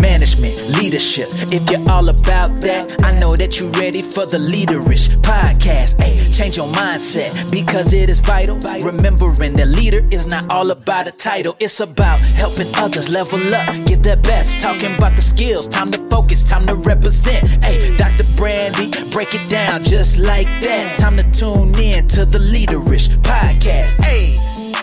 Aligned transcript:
management, 0.00 0.56
leadership. 0.76 1.26
If 1.52 1.70
you're 1.70 1.88
all 1.90 2.08
about 2.08 2.60
that, 2.62 3.02
I 3.04 3.18
know 3.18 3.36
that 3.36 3.58
you're 3.58 3.70
ready 3.72 4.02
for 4.02 4.26
the 4.26 4.38
Leaderish 4.38 5.08
podcast. 5.22 6.00
Hey, 6.00 6.32
change 6.32 6.56
your 6.56 6.68
mindset 6.68 7.50
because 7.50 7.92
it 7.92 8.08
is 8.08 8.20
vital. 8.20 8.58
Remembering 8.84 9.54
that 9.54 9.68
leader 9.68 10.06
is 10.10 10.30
not 10.30 10.48
all 10.50 10.70
about 10.70 11.06
a 11.06 11.12
title, 11.12 11.56
it's 11.60 11.80
about 11.80 12.18
helping 12.20 12.68
others 12.76 13.08
level 13.12 13.40
up, 13.54 13.68
give 13.86 14.02
their 14.02 14.16
best. 14.16 14.60
Talking 14.60 14.94
about 14.94 15.16
the 15.16 15.22
skills, 15.22 15.68
time 15.68 15.90
to 15.90 15.98
focus, 16.08 16.44
time 16.48 16.66
to 16.66 16.74
represent. 16.74 17.62
Hey, 17.62 17.96
Dr. 17.96 18.24
Brandi, 18.36 19.10
break 19.12 19.34
it 19.34 19.48
down 19.48 19.82
just 19.82 20.18
like 20.18 20.48
that. 20.60 20.96
Time 20.98 21.16
to 21.16 21.24
tune 21.30 21.74
in 21.78 22.06
to 22.08 22.24
the 22.24 22.38
Leaderish 22.38 23.08
podcast. 23.22 24.00
Hey, 24.02 24.36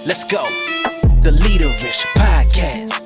let's 0.06 0.24
go. 0.26 0.44
The 1.22 1.32
Leaderish 1.32 2.06
podcast. 2.16 3.05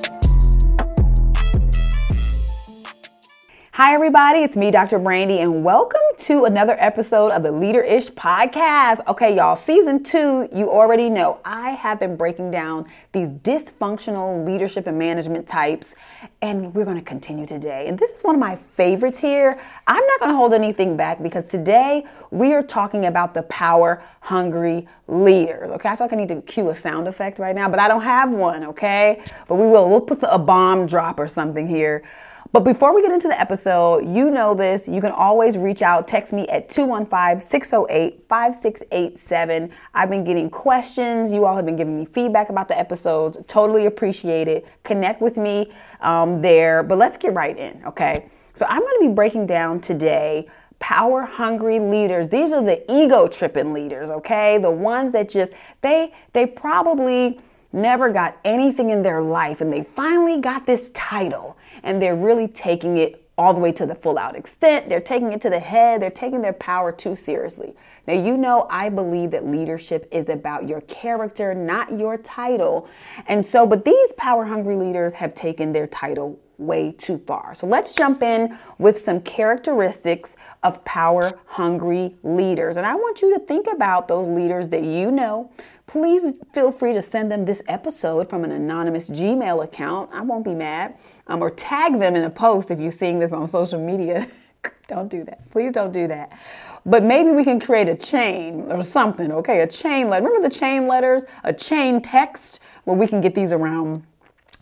Hi, 3.82 3.94
everybody. 3.94 4.40
It's 4.40 4.58
me, 4.58 4.72
Dr. 4.72 5.00
Brandi, 5.00 5.40
and 5.42 5.64
welcome 5.64 6.02
to 6.18 6.44
another 6.44 6.76
episode 6.80 7.32
of 7.32 7.44
the 7.44 7.52
Leader-ish 7.54 8.10
podcast. 8.10 9.00
Okay, 9.08 9.38
y'all, 9.38 9.56
season 9.56 10.04
two, 10.04 10.50
you 10.54 10.70
already 10.70 11.10
know 11.10 11.40
I 11.46 11.70
have 11.70 11.98
been 11.98 12.18
breaking 12.18 12.52
down 12.52 12.90
these 13.14 13.30
dysfunctional 13.30 14.46
leadership 14.46 14.86
and 14.88 15.00
management 15.00 15.48
types, 15.48 15.96
and 16.42 16.76
we're 16.76 16.84
going 16.84 16.98
to 16.98 17.02
continue 17.02 17.48
today. 17.48 17.88
And 17.88 17.98
this 17.98 18.10
is 18.10 18.22
one 18.22 18.36
of 18.36 18.42
my 18.42 18.58
favorites 18.58 19.18
here. 19.18 19.58
I'm 19.88 20.06
not 20.06 20.20
going 20.20 20.32
to 20.32 20.36
hold 20.36 20.54
anything 20.54 20.98
back 20.98 21.24
because 21.24 21.46
today 21.46 22.06
we 22.32 22.52
are 22.52 22.62
talking 22.62 23.06
about 23.06 23.34
the 23.34 23.44
power 23.44 24.04
hungry 24.20 24.90
leader. 25.08 25.70
Okay, 25.76 25.88
I 25.88 25.96
feel 25.96 26.08
like 26.08 26.12
I 26.12 26.18
need 26.18 26.28
to 26.28 26.42
cue 26.42 26.68
a 26.68 26.76
sound 26.76 27.08
effect 27.08 27.40
right 27.40 27.56
now, 27.56 27.70
but 27.70 27.80
I 27.80 27.88
don't 27.88 28.04
have 28.04 28.30
one. 28.30 28.66
Okay, 28.66 29.24
but 29.48 29.56
we 29.56 29.68
will. 29.68 29.90
We'll 29.90 30.02
put 30.02 30.20
a 30.30 30.38
bomb 30.38 30.86
drop 30.86 31.18
or 31.18 31.30
something 31.30 31.66
here. 31.66 32.04
But 32.52 32.62
before 32.62 32.96
we 32.96 33.04
get 33.04 33.12
into 33.12 33.28
the 33.28 33.40
episode, 33.40 34.08
you 34.08 34.32
know 34.32 34.56
this. 34.56 34.88
You 34.88 35.02
can 35.02 35.12
always 35.12 35.56
reach 35.56 35.84
out, 35.84 36.08
text 36.08 36.34
me 36.34 36.48
at 36.48 36.68
215 36.68 37.40
608 37.40 38.26
5687. 38.28 39.70
I've 39.94 40.10
been 40.10 40.24
getting 40.24 40.50
questions. 40.50 41.32
You 41.32 41.46
all 41.46 41.56
have 41.56 41.66
been 41.66 41.76
giving 41.76 41.96
me 41.96 42.06
feedback 42.06 42.50
about 42.50 42.68
the 42.68 42.78
episodes. 42.78 43.38
Totally 43.48 43.86
appreciate 43.86 44.48
it. 44.48 44.66
Connect 44.84 45.22
with 45.22 45.38
me 45.38 45.72
um, 46.02 46.42
there. 46.42 46.82
But 46.82 46.98
let's 46.98 47.18
get 47.18 47.36
right 47.36 47.56
in, 47.56 47.84
okay? 47.86 48.28
So 48.56 48.66
I'm 48.68 48.82
going 48.82 48.96
to 49.00 49.08
be 49.10 49.14
breaking 49.14 49.46
down 49.46 49.80
today 49.80 50.48
power 50.80 51.24
hungry 51.24 51.78
leaders 51.78 52.30
these 52.30 52.54
are 52.54 52.64
the 52.64 52.82
ego 52.90 53.28
tripping 53.28 53.74
leaders 53.74 54.10
okay 54.10 54.58
the 54.58 54.72
ones 54.72 55.12
that 55.12 55.28
just 55.28 55.52
they 55.82 56.14
they 56.32 56.46
probably 56.46 57.38
never 57.72 58.10
got 58.10 58.38
anything 58.44 58.90
in 58.90 59.02
their 59.02 59.22
life 59.22 59.62
and 59.62 59.72
they 59.72 59.84
finally 59.84 60.40
got 60.40 60.66
this 60.66 60.92
title 60.92 61.58
and 61.84 62.02
they're 62.02 62.16
really 62.16 62.48
taking 62.48 62.98
it 62.98 63.26
all 63.40 63.54
the 63.54 63.60
way 63.60 63.72
to 63.72 63.86
the 63.86 63.96
full 63.96 64.18
out 64.18 64.36
extent. 64.36 64.90
They're 64.90 65.00
taking 65.00 65.32
it 65.32 65.40
to 65.42 65.50
the 65.50 65.60
head. 65.60 66.02
They're 66.02 66.12
taking 66.12 66.42
their 66.42 66.54
power 66.54 66.92
too 66.92 67.16
seriously. 67.16 67.74
Now, 68.06 68.16
you 68.16 68.36
know, 68.36 68.68
I 68.70 68.90
believe 68.90 69.32
that 69.32 69.48
leadership 69.48 70.10
is 70.12 70.28
about 70.28 70.68
your 70.68 70.82
character, 70.82 71.56
not 71.56 71.98
your 71.98 72.18
title. 72.18 72.90
And 73.28 73.46
so, 73.46 73.66
but 73.66 73.86
these 73.86 74.12
power 74.18 74.44
hungry 74.44 74.76
leaders 74.76 75.14
have 75.14 75.34
taken 75.34 75.72
their 75.72 75.88
title 75.88 76.38
way 76.58 76.92
too 76.92 77.18
far. 77.26 77.56
So 77.56 77.66
let's 77.66 77.96
jump 77.96 78.22
in 78.22 78.58
with 78.78 78.98
some 78.98 79.22
characteristics 79.22 80.36
of 80.64 80.84
power 80.84 81.40
hungry 81.46 82.18
leaders. 82.24 82.76
And 82.76 82.86
I 82.86 82.96
want 82.96 83.22
you 83.22 83.34
to 83.36 83.40
think 83.46 83.68
about 83.68 84.10
those 84.10 84.28
leaders 84.28 84.68
that 84.70 84.84
you 84.84 85.10
know, 85.12 85.50
please 85.90 86.36
feel 86.54 86.72
free 86.72 86.94
to 86.94 87.02
send 87.02 87.32
them 87.32 87.46
this 87.46 87.64
episode 87.68 88.30
from 88.30 88.44
an 88.44 88.52
anonymous 88.52 89.10
Gmail 89.10 89.64
account. 89.64 90.12
I 90.14 90.22
won't 90.22 90.46
be 90.46 90.54
mad. 90.54 90.96
Um, 91.26 91.42
or 91.42 91.50
tag 91.50 92.00
them 92.00 92.16
in 92.16 92.26
a 92.26 92.30
post 92.30 92.70
if 92.70 92.80
you're 92.80 92.92
seeing 92.92 93.18
this 93.18 93.34
on 93.34 93.48
social 93.48 93.80
media. 93.84 94.28
don't 94.88 95.10
do 95.10 95.24
that. 95.24 95.50
Please 95.50 95.72
don't 95.72 95.92
do 95.92 96.08
that. 96.08 96.38
But 96.86 97.04
maybe 97.04 97.32
we 97.32 97.44
can 97.44 97.60
create 97.60 97.88
a 97.88 97.96
chain 97.96 98.66
or 98.70 98.84
something, 98.84 99.32
okay? 99.32 99.62
A 99.62 99.68
chain 99.68 100.10
letter. 100.10 100.28
Remember 100.28 100.48
the 100.48 100.56
chain 100.56 100.88
letters? 100.88 101.26
A 101.44 101.52
chain 101.52 102.04
text 102.04 102.60
where 102.84 102.96
we 102.96 103.08
can 103.08 103.20
get 103.20 103.34
these 103.34 103.52
around 103.52 104.04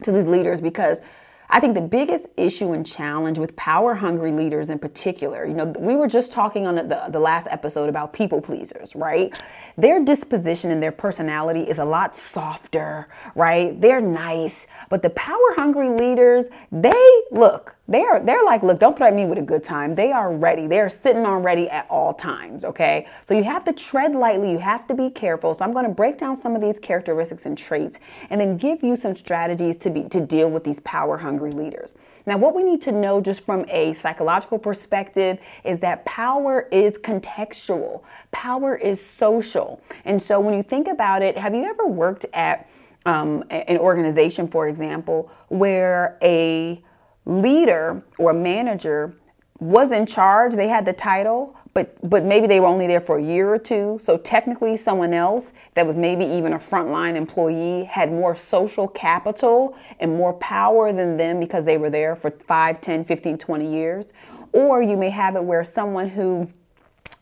to 0.04 0.14
these 0.14 0.28
leaders 0.28 0.62
because 0.62 1.02
I 1.50 1.62
think 1.62 1.76
the 1.76 1.82
biggest 1.82 2.28
issue 2.36 2.74
and 2.74 2.86
challenge 2.86 3.40
with 3.40 3.56
power 3.56 3.96
hungry 3.96 4.34
leaders 4.34 4.70
in 4.70 4.80
particular, 4.80 5.46
you 5.46 5.54
know, 5.54 5.66
we 5.80 5.96
were 5.96 6.08
just 6.08 6.34
talking 6.34 6.68
on 6.68 6.76
the, 6.76 7.08
the 7.10 7.20
last 7.20 7.48
episode 7.50 7.88
about 7.88 8.12
people 8.12 8.42
pleasers, 8.42 8.96
right? 8.96 9.42
Their 9.78 10.04
disposition 10.04 10.72
and 10.72 10.84
their 10.84 10.92
personality 10.92 11.62
is 11.62 11.78
a 11.80 11.86
lot 11.86 12.18
softer, 12.18 13.08
right? 13.34 13.80
They're 13.80 14.02
nice, 14.02 14.68
but 14.90 15.02
the 15.02 15.12
power 15.12 15.56
hungry 15.56 15.90
leaders, 15.90 16.46
they 16.72 17.22
look, 17.32 17.77
they're 17.88 18.20
they're 18.20 18.44
like, 18.44 18.64
look, 18.64 18.80
don't 18.80 18.98
threaten 18.98 19.16
me 19.16 19.26
with 19.26 19.38
a 19.38 19.42
good 19.44 19.64
time. 19.64 19.96
They 19.96 20.12
are 20.12 20.34
ready. 20.34 20.68
They're 20.68 20.90
sitting 20.90 21.26
on 21.26 21.42
ready 21.42 21.70
at 21.70 21.88
all 21.90 22.14
times. 22.14 22.66
Okay, 22.66 23.08
so 23.26 23.34
you 23.34 23.44
have 23.44 23.64
to 23.66 23.74
tread 23.74 24.14
lightly. 24.14 24.52
You 24.52 24.58
have 24.58 24.88
to 24.88 24.96
be 24.96 25.10
careful. 25.10 25.54
So 25.54 25.64
I'm 25.64 25.72
going 25.72 25.86
to 25.86 25.92
break 25.92 26.18
down 26.18 26.36
some 26.36 26.56
of 26.56 26.62
these 26.62 26.80
characteristics 26.80 27.46
and 27.46 27.58
traits, 27.58 28.00
and 28.30 28.42
then 28.42 28.58
give 28.58 28.84
you 28.84 28.96
some 28.96 29.16
strategies 29.16 29.78
to 29.78 29.90
be 29.90 30.04
to 30.10 30.20
deal 30.20 30.50
with 30.50 30.64
these 30.64 30.82
power 30.82 31.18
hungry 31.18 31.52
leaders. 31.52 31.94
Now, 32.26 32.38
what 32.38 32.54
we 32.54 32.64
need 32.64 32.82
to 32.84 32.92
know 32.92 33.22
just 33.22 33.46
from 33.46 33.66
a 33.70 33.94
psychological 33.94 34.60
perspective 34.60 35.40
is 35.64 35.80
that 35.80 36.04
power 36.06 36.68
is 36.72 36.98
contextual. 36.98 38.04
Power 38.32 38.76
is 38.76 39.04
social, 39.04 39.82
and 40.04 40.22
so 40.22 40.40
when 40.42 40.54
you 40.54 40.64
think 40.64 40.90
about 40.90 41.22
it, 41.22 41.38
have 41.38 41.56
you 41.56 41.64
ever 41.64 41.88
worked 41.88 42.26
at 42.34 42.70
um, 43.06 43.46
an 43.50 43.78
organization, 43.78 44.50
for 44.50 44.68
example, 44.68 45.32
where 45.48 46.18
a 46.22 46.84
leader 47.28 48.02
or 48.18 48.34
manager 48.34 49.14
was 49.60 49.92
in 49.92 50.06
charge, 50.06 50.54
they 50.54 50.68
had 50.68 50.86
the 50.86 50.94
title, 50.94 51.56
but 51.74 51.98
but 52.10 52.24
maybe 52.24 52.48
they 52.48 52.60
were 52.60 52.68
only 52.68 52.88
there 52.88 53.02
for 53.02 53.18
a 53.18 53.24
year 53.24 53.54
or 53.54 53.58
two. 53.58 53.98
So 54.02 54.18
technically 54.18 54.78
someone 54.78 55.14
else 55.14 55.54
that 55.74 55.86
was 55.86 55.98
maybe 55.98 56.26
even 56.26 56.54
a 56.54 56.60
frontline 56.60 57.16
employee 57.16 57.84
had 57.84 58.12
more 58.12 58.36
social 58.36 58.88
capital 58.88 59.78
and 60.00 60.16
more 60.16 60.34
power 60.34 60.94
than 60.94 61.18
them 61.18 61.40
because 61.40 61.66
they 61.66 61.78
were 61.78 61.90
there 61.90 62.16
for 62.16 62.30
5, 62.30 62.82
10, 62.82 63.06
15, 63.06 63.38
20 63.38 63.72
years. 63.72 64.08
Or 64.54 64.82
you 64.82 64.96
may 64.96 65.10
have 65.10 65.36
it 65.36 65.44
where 65.44 65.64
someone 65.64 66.08
who 66.08 66.50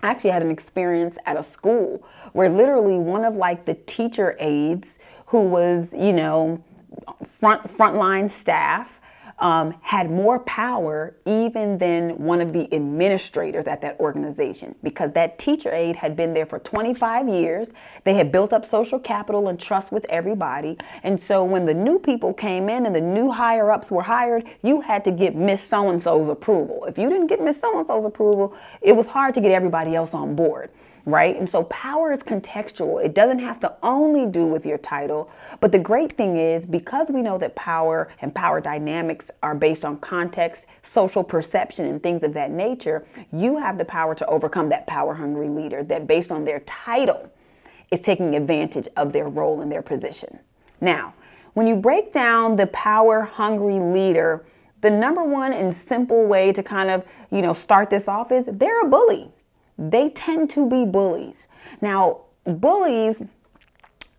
actually 0.04 0.30
had 0.30 0.44
an 0.44 0.52
experience 0.52 1.18
at 1.26 1.38
a 1.38 1.44
school 1.44 2.06
where 2.34 2.50
literally 2.50 3.00
one 3.00 3.24
of 3.24 3.36
like 3.36 3.66
the 3.66 3.74
teacher 3.74 4.36
aides 4.40 5.00
who 5.28 5.42
was, 5.42 5.94
you 5.94 6.14
know, 6.14 6.64
front 7.24 7.64
frontline 7.64 8.30
staff 8.30 8.95
um, 9.40 9.76
had 9.82 10.10
more 10.10 10.40
power 10.40 11.16
even 11.26 11.78
than 11.78 12.12
one 12.12 12.42
of 12.42 12.54
the 12.54 12.74
administrators 12.74 13.66
at 13.66 13.82
that 13.82 14.00
organization 14.00 14.76
because 14.84 15.12
that 15.14 15.38
teacher 15.38 15.72
aide 15.72 15.96
had 15.96 16.16
been 16.16 16.34
there 16.34 16.46
for 16.46 16.60
25 16.60 17.28
years. 17.28 17.74
They 18.04 18.14
had 18.14 18.32
built 18.32 18.54
up 18.54 18.66
social 18.66 19.00
capital 19.00 19.50
and 19.50 19.60
trust 19.60 19.92
with 19.92 20.06
everybody. 20.10 20.78
And 21.04 21.20
so 21.20 21.44
when 21.44 21.66
the 21.66 21.74
new 21.74 22.00
people 22.00 22.34
came 22.34 22.70
in 22.70 22.86
and 22.86 22.96
the 22.96 23.02
new 23.02 23.32
higher 23.32 23.72
ups 23.72 23.92
were 23.92 24.04
hired, 24.04 24.46
you 24.64 24.82
had 24.82 25.04
to 25.06 25.12
get 25.12 25.36
Miss 25.36 25.62
So 25.62 25.90
and 25.90 26.02
so's 26.02 26.30
approval. 26.30 26.86
If 26.86 26.98
you 26.98 27.10
didn't 27.10 27.28
get 27.28 27.42
Miss 27.42 27.60
So 27.60 27.78
and 27.78 27.88
so's 27.88 28.06
approval, 28.06 28.56
it 28.82 28.96
was 28.96 29.08
hard 29.08 29.34
to 29.34 29.42
get 29.42 29.52
everybody 29.52 29.96
else 29.96 30.14
on 30.14 30.36
board 30.36 30.72
right? 31.06 31.36
And 31.36 31.48
so 31.48 31.64
power 31.66 32.12
is 32.12 32.24
contextual. 32.24 33.04
It 33.04 33.14
doesn't 33.14 33.40
have 33.40 33.60
to 33.62 33.76
only 33.84 34.26
do 34.26 34.46
with 34.46 34.66
your 34.66 34.80
title. 34.80 35.30
But 35.60 35.72
the 35.72 35.80
great 35.80 36.14
thing 36.18 36.38
is, 36.38 36.66
because 36.66 37.12
we 37.12 37.22
know 37.22 37.38
that 37.38 37.56
power 37.56 38.10
and 38.22 38.34
power 38.34 38.60
dynamics 38.60 39.30
are 39.44 39.54
based 39.54 39.86
on 39.86 39.98
context, 39.98 40.68
social 40.82 41.24
perception, 41.24 41.86
and 41.86 42.02
things 42.02 42.24
of 42.24 42.34
that 42.34 42.50
nature, 42.50 43.06
you 43.32 43.58
have 43.58 43.78
the 43.78 43.86
power 43.86 44.16
to 44.16 44.26
overcome 44.26 44.70
that 44.70 44.88
power 44.88 45.14
hungry 45.14 45.50
leader 45.50 45.84
that, 45.84 46.08
based 46.08 46.32
on 46.32 46.44
their 46.44 46.62
title, 46.62 47.32
is 47.92 48.02
taking 48.02 48.36
advantage 48.36 48.88
of 48.98 49.14
their 49.14 49.30
role 49.30 49.62
and 49.62 49.72
their 49.72 49.84
position. 49.84 50.40
Now, 50.82 51.14
when 51.54 51.68
you 51.68 51.76
break 51.76 52.12
down 52.12 52.56
the 52.56 52.68
power 52.68 53.22
hungry 53.22 53.80
leader, 53.80 54.44
the 54.82 54.90
number 54.90 55.24
one 55.24 55.54
and 55.54 55.74
simple 55.74 56.26
way 56.26 56.52
to 56.52 56.62
kind 56.64 56.90
of, 56.90 57.06
you 57.32 57.42
know, 57.42 57.54
start 57.54 57.90
this 57.90 58.08
off 58.08 58.32
is 58.32 58.50
they're 58.52 58.82
a 58.82 58.90
bully 58.90 59.32
they 59.78 60.10
tend 60.10 60.50
to 60.52 60.68
be 60.70 60.86
bullies. 60.86 61.48
Now, 61.82 62.22
bullies, 62.46 63.22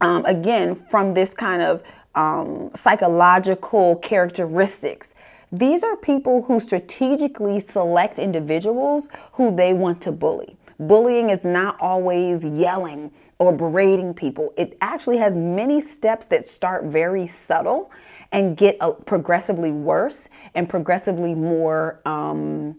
um, 0.00 0.24
again, 0.26 0.74
from 0.74 1.14
this 1.14 1.32
kind 1.32 1.62
of 1.62 1.82
um, 2.14 2.70
psychological 2.74 3.96
characteristics, 3.96 5.14
these 5.52 5.82
are 5.82 5.96
people 5.96 6.42
who 6.42 6.60
strategically 6.60 7.60
select 7.60 8.18
individuals 8.18 9.08
who 9.32 9.54
they 9.54 9.72
want 9.72 10.02
to 10.02 10.12
bully. 10.12 10.56
Bullying 10.78 11.30
is 11.30 11.44
not 11.44 11.80
always 11.80 12.44
yelling 12.44 13.10
or 13.38 13.52
berating 13.52 14.12
people. 14.12 14.52
It 14.58 14.76
actually 14.82 15.18
has 15.18 15.36
many 15.36 15.80
steps 15.80 16.26
that 16.26 16.46
start 16.46 16.84
very 16.84 17.26
subtle 17.26 17.90
and 18.32 18.56
get 18.56 18.76
uh, 18.80 18.90
progressively 18.90 19.72
worse 19.72 20.28
and 20.54 20.68
progressively 20.68 21.34
more 21.34 22.00
um, 22.04 22.78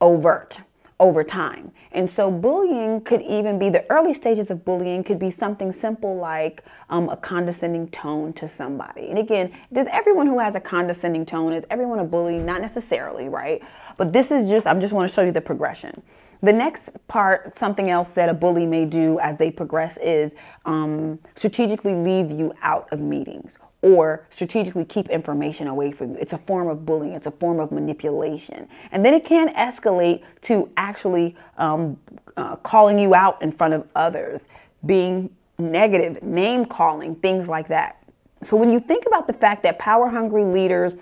overt 0.00 0.60
over 1.00 1.24
time. 1.24 1.72
And 1.92 2.08
so 2.08 2.30
bullying 2.30 3.00
could 3.00 3.22
even 3.22 3.58
be 3.58 3.68
the 3.68 3.84
early 3.90 4.14
stages 4.14 4.50
of 4.50 4.64
bullying 4.64 5.02
could 5.02 5.18
be 5.18 5.30
something 5.30 5.72
simple 5.72 6.16
like 6.16 6.62
um, 6.88 7.08
a 7.08 7.16
condescending 7.16 7.88
tone 7.88 8.32
to 8.34 8.46
somebody. 8.46 9.08
And 9.08 9.18
again, 9.18 9.52
does 9.72 9.86
everyone 9.88 10.26
who 10.26 10.38
has 10.38 10.54
a 10.54 10.60
condescending 10.60 11.26
tone, 11.26 11.52
is 11.52 11.66
everyone 11.70 11.98
a 11.98 12.04
bully? 12.04 12.38
Not 12.38 12.60
necessarily, 12.60 13.28
right? 13.28 13.62
But 13.96 14.12
this 14.12 14.30
is 14.30 14.48
just, 14.48 14.66
I'm 14.66 14.80
just 14.80 14.92
want 14.92 15.08
to 15.08 15.14
show 15.14 15.22
you 15.22 15.32
the 15.32 15.40
progression. 15.40 16.02
The 16.42 16.52
next 16.52 16.90
part, 17.08 17.54
something 17.54 17.90
else 17.90 18.10
that 18.10 18.28
a 18.28 18.34
bully 18.34 18.66
may 18.66 18.84
do 18.84 19.18
as 19.20 19.38
they 19.38 19.50
progress 19.50 19.96
is 19.98 20.34
um, 20.64 21.18
strategically 21.34 21.94
leave 21.94 22.30
you 22.30 22.52
out 22.62 22.92
of 22.92 23.00
meetings 23.00 23.58
or 23.84 24.26
strategically 24.30 24.84
keep 24.86 25.10
information 25.10 25.66
away 25.66 25.92
from 25.92 26.12
you. 26.12 26.16
It's 26.18 26.32
a 26.32 26.38
form 26.38 26.68
of 26.68 26.86
bullying, 26.86 27.12
it's 27.12 27.26
a 27.26 27.30
form 27.30 27.60
of 27.60 27.70
manipulation. 27.70 28.66
And 28.92 29.04
then 29.04 29.12
it 29.12 29.26
can 29.26 29.52
escalate 29.54 30.24
to 30.42 30.70
actually 30.78 31.36
um, 31.58 31.98
uh, 32.38 32.56
calling 32.56 32.98
you 32.98 33.14
out 33.14 33.42
in 33.42 33.52
front 33.52 33.74
of 33.74 33.86
others, 33.94 34.48
being 34.86 35.28
negative, 35.58 36.22
name 36.22 36.64
calling, 36.64 37.14
things 37.16 37.46
like 37.46 37.68
that. 37.68 38.02
So 38.40 38.56
when 38.56 38.72
you 38.72 38.80
think 38.80 39.04
about 39.06 39.26
the 39.26 39.34
fact 39.34 39.62
that 39.64 39.78
power 39.78 40.08
hungry 40.08 40.44
leaders 40.44 40.94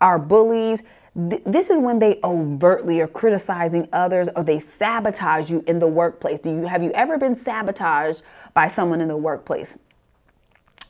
are 0.00 0.18
bullies, 0.20 0.84
this 1.16 1.70
is 1.70 1.80
when 1.80 1.98
they 1.98 2.20
overtly 2.22 3.00
are 3.00 3.08
criticizing 3.08 3.88
others 3.92 4.28
or 4.36 4.44
they 4.44 4.60
sabotage 4.60 5.50
you 5.50 5.64
in 5.66 5.80
the 5.80 5.88
workplace. 5.88 6.38
Do 6.38 6.52
you 6.52 6.66
have 6.66 6.84
you 6.84 6.92
ever 6.92 7.18
been 7.18 7.34
sabotaged 7.34 8.22
by 8.54 8.68
someone 8.68 9.00
in 9.00 9.08
the 9.08 9.16
workplace? 9.16 9.76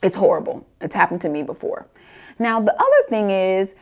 It's 0.01 0.15
horrible. 0.15 0.65
It's 0.81 0.95
happened 0.95 1.21
to 1.21 1.29
me 1.29 1.43
before. 1.43 1.87
Now, 2.37 2.61
the 2.61 2.73
other 2.73 3.09
thing 3.09 3.31
is 3.31 3.75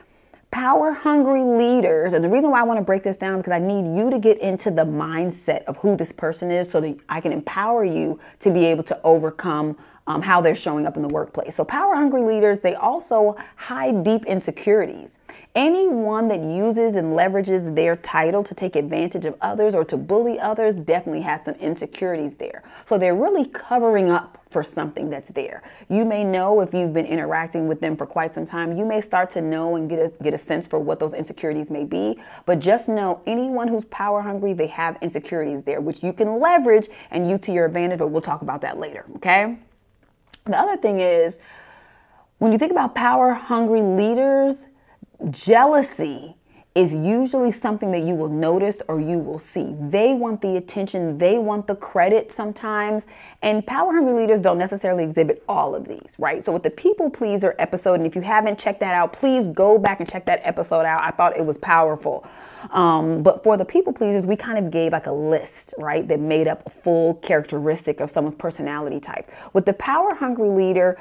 power 0.49 0.91
hungry 0.91 1.43
leaders, 1.43 2.13
and 2.13 2.23
the 2.23 2.29
reason 2.29 2.49
why 2.49 2.61
I 2.61 2.63
want 2.63 2.79
to 2.79 2.83
break 2.83 3.03
this 3.03 3.17
down 3.17 3.37
because 3.37 3.51
I 3.51 3.59
need 3.59 3.95
you 3.95 4.09
to 4.09 4.17
get 4.17 4.39
into 4.39 4.71
the 4.71 4.83
mindset 4.83 5.63
of 5.65 5.77
who 5.77 5.95
this 5.95 6.11
person 6.11 6.49
is 6.49 6.69
so 6.69 6.81
that 6.81 6.97
I 7.09 7.21
can 7.21 7.33
empower 7.33 7.83
you 7.83 8.19
to 8.39 8.49
be 8.49 8.65
able 8.65 8.83
to 8.83 8.99
overcome 9.03 9.77
um, 10.07 10.21
how 10.21 10.39
they're 10.39 10.55
showing 10.55 10.85
up 10.85 10.95
in 10.95 11.01
the 11.01 11.09
workplace. 11.09 11.53
So, 11.53 11.65
power 11.65 11.95
hungry 11.95 12.23
leaders, 12.23 12.61
they 12.61 12.75
also 12.75 13.35
hide 13.57 14.03
deep 14.03 14.25
insecurities. 14.25 15.19
Anyone 15.53 16.29
that 16.29 16.43
uses 16.43 16.95
and 16.95 17.13
leverages 17.13 17.75
their 17.75 17.97
title 17.97 18.41
to 18.43 18.55
take 18.55 18.75
advantage 18.77 19.25
of 19.25 19.35
others 19.41 19.75
or 19.75 19.83
to 19.85 19.97
bully 19.97 20.39
others 20.39 20.73
definitely 20.73 21.21
has 21.21 21.43
some 21.43 21.55
insecurities 21.55 22.37
there. 22.37 22.63
So, 22.85 22.97
they're 22.97 23.15
really 23.15 23.45
covering 23.45 24.09
up 24.09 24.36
for 24.49 24.63
something 24.63 25.09
that's 25.09 25.29
there. 25.29 25.61
You 25.89 26.05
may 26.05 26.23
know 26.23 26.61
if 26.61 26.73
you've 26.73 26.93
been 26.93 27.05
interacting 27.05 27.67
with 27.67 27.81
them 27.81 27.97
for 27.97 28.05
quite 28.05 28.33
some 28.33 28.45
time, 28.45 28.77
you 28.77 28.85
may 28.85 29.01
start 29.01 29.29
to 29.31 29.41
know 29.41 29.75
and 29.75 29.89
get 29.89 29.99
a, 29.99 30.23
get 30.23 30.33
a 30.33 30.37
sense 30.37 30.67
for 30.67 30.79
what 30.79 30.99
those 30.99 31.13
insecurities 31.13 31.69
may 31.69 31.83
be. 31.83 32.19
But 32.45 32.59
just 32.59 32.87
know 32.87 33.21
anyone 33.27 33.67
who's 33.67 33.85
power 33.85 34.21
hungry, 34.21 34.53
they 34.53 34.67
have 34.67 34.97
insecurities 35.01 35.63
there, 35.63 35.81
which 35.81 36.03
you 36.03 36.13
can 36.13 36.39
leverage 36.39 36.87
and 37.11 37.29
use 37.29 37.39
to 37.41 37.51
your 37.51 37.65
advantage, 37.65 37.99
but 37.99 38.07
we'll 38.07 38.21
talk 38.21 38.41
about 38.41 38.61
that 38.61 38.79
later, 38.79 39.05
okay? 39.17 39.57
The 40.45 40.57
other 40.57 40.77
thing 40.77 40.99
is, 40.99 41.39
when 42.37 42.53
you 42.53 42.57
think 42.57 42.71
about 42.71 42.95
power 42.95 43.33
hungry 43.33 43.81
leaders, 43.81 44.67
jealousy 45.29 46.36
is 46.77 46.93
usually 46.93 47.49
something 47.49 47.91
that 47.91 48.03
you 48.03 48.13
will 48.13 48.29
notice 48.29 48.83
or 48.87 49.01
you 49.01 49.17
will 49.17 49.39
see. 49.39 49.75
They 49.79 50.13
want 50.13 50.43
the 50.43 50.57
attention, 50.57 51.17
they 51.17 51.39
want 51.39 51.65
the 51.65 51.75
credit 51.75 52.31
sometimes. 52.31 53.07
And 53.41 53.65
power 53.65 53.91
hungry 53.91 54.13
leaders 54.13 54.39
don't 54.39 54.59
necessarily 54.59 55.03
exhibit 55.03 55.43
all 55.49 55.73
of 55.73 55.87
these, 55.87 56.15
right? 56.19 56.43
So, 56.43 56.51
with 56.51 56.61
the 56.61 56.69
people 56.69 57.09
pleaser 57.09 57.55
episode, 57.57 57.95
and 57.95 58.05
if 58.05 58.15
you 58.15 58.21
haven't 58.21 58.59
checked 58.59 58.79
that 58.81 58.93
out, 58.93 59.11
please 59.11 59.47
go 59.47 59.79
back 59.79 60.01
and 60.01 60.07
check 60.07 60.27
that 60.27 60.39
episode 60.43 60.85
out. 60.85 61.01
I 61.03 61.09
thought 61.09 61.35
it 61.35 61.43
was 61.43 61.57
powerful. 61.57 62.27
Um, 62.69 63.23
but 63.23 63.43
for 63.43 63.57
the 63.57 63.65
people 63.65 63.91
pleasers, 63.91 64.27
we 64.27 64.35
kind 64.35 64.59
of 64.59 64.69
gave 64.69 64.91
like 64.91 65.07
a 65.07 65.11
list, 65.11 65.73
right, 65.79 66.07
that 66.07 66.19
made 66.19 66.47
up 66.47 66.61
a 66.67 66.69
full 66.69 67.15
characteristic 67.15 68.01
of 68.01 68.11
someone's 68.11 68.35
personality 68.35 68.99
type. 68.99 69.31
With 69.53 69.65
the 69.65 69.73
power 69.73 70.13
hungry 70.13 70.49
leader, 70.49 70.95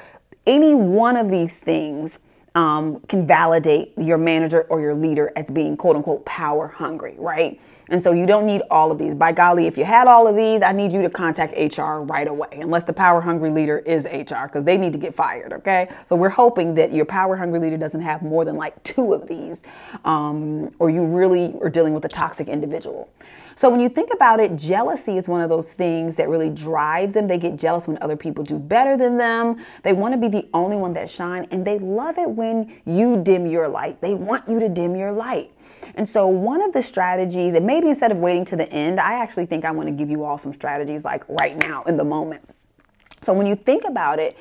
any 0.46 0.74
one 0.74 1.18
of 1.18 1.30
these 1.30 1.56
things 1.56 2.18
um, 2.56 3.00
can 3.00 3.26
validate 3.26 3.92
your 3.98 4.16
manager 4.16 4.62
or 4.62 4.80
your 4.80 4.94
leader 4.94 5.30
as 5.36 5.44
being 5.50 5.76
quote 5.76 5.94
unquote 5.94 6.24
power 6.24 6.66
hungry, 6.66 7.14
right? 7.18 7.60
And 7.90 8.02
so 8.02 8.12
you 8.12 8.26
don't 8.26 8.46
need 8.46 8.62
all 8.70 8.90
of 8.90 8.98
these. 8.98 9.14
By 9.14 9.30
golly, 9.30 9.66
if 9.66 9.76
you 9.76 9.84
had 9.84 10.08
all 10.08 10.26
of 10.26 10.34
these, 10.34 10.62
I 10.62 10.72
need 10.72 10.90
you 10.90 11.02
to 11.02 11.10
contact 11.10 11.54
HR 11.54 12.00
right 12.00 12.26
away, 12.26 12.48
unless 12.52 12.84
the 12.84 12.94
power 12.94 13.20
hungry 13.20 13.50
leader 13.50 13.78
is 13.80 14.06
HR, 14.06 14.46
because 14.46 14.64
they 14.64 14.78
need 14.78 14.94
to 14.94 14.98
get 14.98 15.14
fired, 15.14 15.52
okay? 15.52 15.88
So 16.06 16.16
we're 16.16 16.30
hoping 16.30 16.74
that 16.74 16.92
your 16.92 17.04
power 17.04 17.36
hungry 17.36 17.60
leader 17.60 17.76
doesn't 17.76 18.00
have 18.00 18.22
more 18.22 18.44
than 18.44 18.56
like 18.56 18.82
two 18.82 19.12
of 19.12 19.28
these, 19.28 19.62
um, 20.04 20.74
or 20.78 20.88
you 20.90 21.04
really 21.04 21.54
are 21.60 21.70
dealing 21.70 21.92
with 21.92 22.06
a 22.06 22.08
toxic 22.08 22.48
individual. 22.48 23.08
So 23.56 23.70
when 23.70 23.80
you 23.80 23.88
think 23.88 24.12
about 24.12 24.38
it, 24.38 24.54
jealousy 24.56 25.16
is 25.16 25.28
one 25.28 25.40
of 25.40 25.48
those 25.48 25.72
things 25.72 26.16
that 26.16 26.28
really 26.28 26.50
drives 26.50 27.14
them. 27.14 27.26
They 27.26 27.38
get 27.38 27.56
jealous 27.56 27.88
when 27.88 27.96
other 28.02 28.14
people 28.14 28.44
do 28.44 28.58
better 28.58 28.98
than 28.98 29.16
them. 29.16 29.56
They 29.82 29.94
want 29.94 30.12
to 30.12 30.20
be 30.20 30.28
the 30.28 30.46
only 30.52 30.76
one 30.76 30.92
that 30.92 31.08
shine 31.08 31.48
and 31.50 31.66
they 31.66 31.78
love 31.78 32.18
it 32.18 32.28
when 32.28 32.70
you 32.84 33.22
dim 33.22 33.46
your 33.46 33.66
light. 33.66 34.02
They 34.02 34.12
want 34.12 34.46
you 34.46 34.60
to 34.60 34.68
dim 34.68 34.94
your 34.94 35.10
light. 35.10 35.52
And 35.94 36.06
so 36.06 36.26
one 36.26 36.62
of 36.62 36.74
the 36.74 36.82
strategies, 36.82 37.54
and 37.54 37.66
maybe 37.66 37.88
instead 37.88 38.12
of 38.12 38.18
waiting 38.18 38.44
to 38.44 38.56
the 38.56 38.70
end, 38.70 39.00
I 39.00 39.14
actually 39.14 39.46
think 39.46 39.64
I 39.64 39.70
want 39.70 39.88
to 39.88 39.94
give 39.94 40.10
you 40.10 40.22
all 40.22 40.36
some 40.36 40.52
strategies 40.52 41.02
like 41.02 41.24
right 41.26 41.56
now 41.56 41.82
in 41.84 41.96
the 41.96 42.04
moment. 42.04 42.42
So 43.22 43.32
when 43.32 43.46
you 43.46 43.56
think 43.56 43.84
about 43.84 44.18
it, 44.18 44.36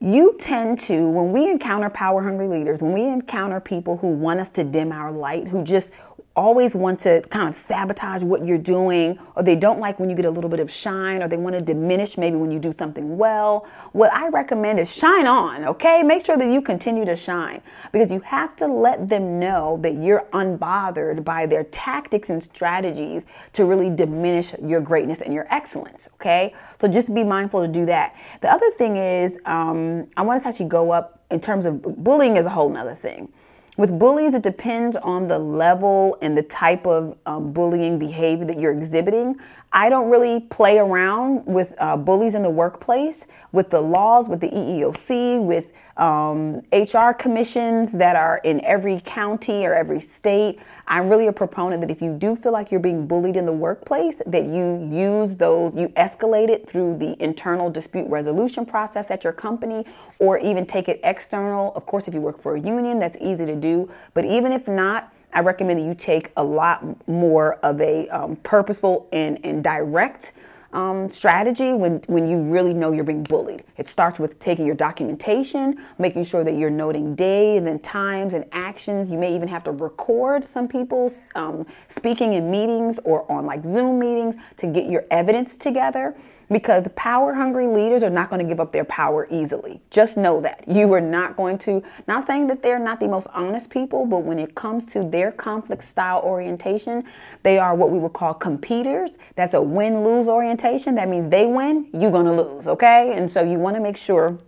you 0.00 0.36
tend 0.40 0.78
to, 0.78 1.08
when 1.08 1.32
we 1.32 1.48
encounter 1.48 1.88
power 1.88 2.22
hungry 2.22 2.48
leaders, 2.48 2.82
when 2.82 2.92
we 2.92 3.04
encounter 3.04 3.60
people 3.60 3.96
who 3.96 4.08
want 4.08 4.40
us 4.40 4.50
to 4.50 4.64
dim 4.64 4.92
our 4.92 5.12
light, 5.12 5.48
who 5.48 5.62
just 5.64 5.92
always 6.36 6.76
want 6.76 7.00
to 7.00 7.22
kind 7.30 7.48
of 7.48 7.54
sabotage 7.54 8.22
what 8.22 8.44
you're 8.44 8.58
doing, 8.58 9.18
or 9.34 9.42
they 9.42 9.56
don't 9.56 9.80
like 9.80 9.98
when 9.98 10.10
you 10.10 10.14
get 10.14 10.26
a 10.26 10.30
little 10.30 10.50
bit 10.50 10.60
of 10.60 10.70
shine, 10.70 11.22
or 11.22 11.28
they 11.28 11.36
want 11.36 11.54
to 11.54 11.62
diminish 11.62 12.16
maybe 12.18 12.36
when 12.36 12.50
you 12.50 12.58
do 12.58 12.70
something 12.70 13.16
well. 13.16 13.66
What 13.92 14.12
I 14.12 14.28
recommend 14.28 14.78
is 14.78 14.92
shine 14.92 15.26
on, 15.26 15.64
okay? 15.64 16.02
Make 16.02 16.24
sure 16.24 16.36
that 16.36 16.50
you 16.50 16.60
continue 16.60 17.04
to 17.06 17.16
shine 17.16 17.62
because 17.90 18.12
you 18.12 18.20
have 18.20 18.54
to 18.56 18.66
let 18.66 19.08
them 19.08 19.40
know 19.40 19.78
that 19.82 19.94
you're 19.94 20.28
unbothered 20.32 21.24
by 21.24 21.46
their 21.46 21.64
tactics 21.64 22.30
and 22.30 22.42
strategies 22.42 23.24
to 23.54 23.64
really 23.64 23.90
diminish 23.90 24.54
your 24.62 24.80
greatness 24.80 25.22
and 25.22 25.32
your 25.32 25.46
excellence, 25.50 26.08
okay? 26.14 26.54
So 26.78 26.86
just 26.86 27.14
be 27.14 27.24
mindful 27.24 27.62
to 27.62 27.68
do 27.68 27.86
that. 27.86 28.14
The 28.42 28.52
other 28.52 28.70
thing 28.72 28.96
is, 28.96 29.38
um, 29.46 30.06
I 30.16 30.22
want 30.22 30.42
to 30.42 30.48
actually 30.48 30.68
go 30.68 30.90
up 30.90 31.22
in 31.30 31.40
terms 31.40 31.66
of 31.66 31.82
bullying 31.82 32.36
is 32.36 32.46
a 32.46 32.50
whole 32.50 32.68
nother 32.68 32.94
thing. 32.94 33.32
With 33.76 33.98
bullies, 33.98 34.32
it 34.32 34.42
depends 34.42 34.96
on 34.96 35.28
the 35.28 35.38
level 35.38 36.16
and 36.22 36.36
the 36.36 36.42
type 36.42 36.86
of 36.86 37.18
um, 37.26 37.52
bullying 37.52 37.98
behavior 37.98 38.46
that 38.46 38.58
you're 38.58 38.72
exhibiting. 38.72 39.38
I 39.76 39.90
don't 39.90 40.08
really 40.08 40.40
play 40.40 40.78
around 40.78 41.44
with 41.44 41.74
uh, 41.78 41.98
bullies 41.98 42.34
in 42.34 42.42
the 42.42 42.48
workplace, 42.48 43.26
with 43.52 43.68
the 43.68 43.82
laws, 43.82 44.26
with 44.26 44.40
the 44.40 44.48
EEOC, 44.48 45.44
with 45.44 45.74
um, 45.98 46.62
HR 46.72 47.12
commissions 47.12 47.92
that 47.92 48.16
are 48.16 48.40
in 48.42 48.64
every 48.64 49.02
county 49.04 49.66
or 49.66 49.74
every 49.74 50.00
state. 50.00 50.60
I'm 50.86 51.10
really 51.10 51.26
a 51.26 51.32
proponent 51.32 51.82
that 51.82 51.90
if 51.90 52.00
you 52.00 52.14
do 52.14 52.36
feel 52.36 52.52
like 52.52 52.70
you're 52.70 52.80
being 52.80 53.06
bullied 53.06 53.36
in 53.36 53.44
the 53.44 53.52
workplace, 53.52 54.22
that 54.26 54.46
you 54.46 54.78
use 54.90 55.36
those, 55.36 55.76
you 55.76 55.88
escalate 55.90 56.48
it 56.48 56.66
through 56.66 56.96
the 56.96 57.22
internal 57.22 57.68
dispute 57.68 58.08
resolution 58.08 58.64
process 58.64 59.10
at 59.10 59.24
your 59.24 59.34
company, 59.34 59.84
or 60.18 60.38
even 60.38 60.64
take 60.64 60.88
it 60.88 61.00
external. 61.04 61.74
Of 61.74 61.84
course, 61.84 62.08
if 62.08 62.14
you 62.14 62.22
work 62.22 62.40
for 62.40 62.56
a 62.56 62.60
union, 62.60 62.98
that's 62.98 63.18
easy 63.20 63.44
to 63.44 63.54
do. 63.54 63.90
But 64.14 64.24
even 64.24 64.52
if 64.52 64.68
not, 64.68 65.12
I 65.36 65.40
recommend 65.40 65.78
that 65.80 65.84
you 65.84 65.94
take 65.94 66.32
a 66.38 66.42
lot 66.42 67.06
more 67.06 67.56
of 67.56 67.78
a 67.82 68.08
um, 68.08 68.36
purposeful 68.36 69.06
and, 69.12 69.38
and 69.44 69.62
direct 69.62 70.32
um, 70.72 71.10
strategy 71.10 71.74
when, 71.74 72.00
when 72.06 72.26
you 72.26 72.40
really 72.40 72.72
know 72.72 72.90
you're 72.90 73.04
being 73.04 73.22
bullied. 73.22 73.62
It 73.76 73.86
starts 73.86 74.18
with 74.18 74.38
taking 74.38 74.64
your 74.64 74.74
documentation, 74.74 75.76
making 75.98 76.24
sure 76.24 76.42
that 76.42 76.54
you're 76.54 76.70
noting 76.70 77.14
day 77.14 77.58
and 77.58 77.66
then 77.66 77.80
times 77.80 78.32
and 78.32 78.46
actions. 78.52 79.10
You 79.10 79.18
may 79.18 79.34
even 79.34 79.46
have 79.48 79.62
to 79.64 79.72
record 79.72 80.42
some 80.42 80.68
people's 80.68 81.22
um, 81.34 81.66
speaking 81.88 82.32
in 82.32 82.50
meetings 82.50 82.98
or 83.04 83.30
on 83.30 83.44
like 83.44 83.62
Zoom 83.62 83.98
meetings 83.98 84.36
to 84.56 84.66
get 84.66 84.88
your 84.88 85.04
evidence 85.10 85.58
together 85.58 86.16
because 86.50 86.88
power 86.94 87.34
hungry 87.34 87.66
leaders 87.66 88.02
are 88.02 88.10
not 88.10 88.30
going 88.30 88.40
to 88.40 88.48
give 88.48 88.60
up 88.60 88.72
their 88.72 88.84
power 88.84 89.26
easily. 89.30 89.80
Just 89.90 90.16
know 90.16 90.40
that. 90.40 90.64
You 90.76 90.92
are 90.92 91.00
not 91.00 91.36
going 91.36 91.56
to, 91.58 91.82
not 92.06 92.26
saying 92.26 92.48
that 92.48 92.62
they're 92.62 92.78
not 92.78 93.00
the 93.00 93.08
most 93.08 93.28
honest 93.32 93.70
people, 93.70 94.04
but 94.04 94.18
when 94.18 94.38
it 94.38 94.54
comes 94.54 94.84
to 94.86 95.02
their 95.08 95.32
conflict 95.32 95.82
style 95.82 96.20
orientation, 96.22 97.04
they 97.44 97.58
are 97.58 97.74
what 97.74 97.90
we 97.90 97.98
would 97.98 98.12
call 98.12 98.34
competitors. 98.34 99.12
That's 99.36 99.54
a 99.54 99.62
win 99.62 100.04
lose 100.04 100.28
orientation. 100.28 100.94
That 100.96 101.08
means 101.08 101.30
they 101.30 101.46
win, 101.46 101.88
you're 101.94 102.10
going 102.10 102.26
to 102.26 102.32
lose, 102.32 102.68
okay? 102.68 103.14
And 103.14 103.30
so 103.30 103.42
you 103.42 103.58
want 103.58 103.74
to 103.76 103.80
make 103.80 103.96
sure 103.96 104.38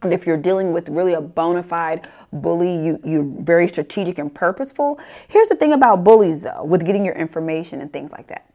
that 0.00 0.14
if 0.14 0.26
you're 0.26 0.38
dealing 0.38 0.72
with 0.72 0.88
really 0.88 1.12
a 1.12 1.20
bona 1.20 1.62
fide 1.62 2.08
bully, 2.32 2.74
you, 2.82 2.98
you're 3.04 3.24
very 3.24 3.68
strategic 3.68 4.16
and 4.18 4.34
purposeful. 4.34 4.98
Here's 5.28 5.50
the 5.50 5.56
thing 5.56 5.74
about 5.74 6.04
bullies, 6.04 6.42
though, 6.42 6.64
with 6.64 6.86
getting 6.86 7.04
your 7.04 7.16
information 7.16 7.82
and 7.82 7.92
things 7.92 8.12
like 8.12 8.28
that. 8.28 8.46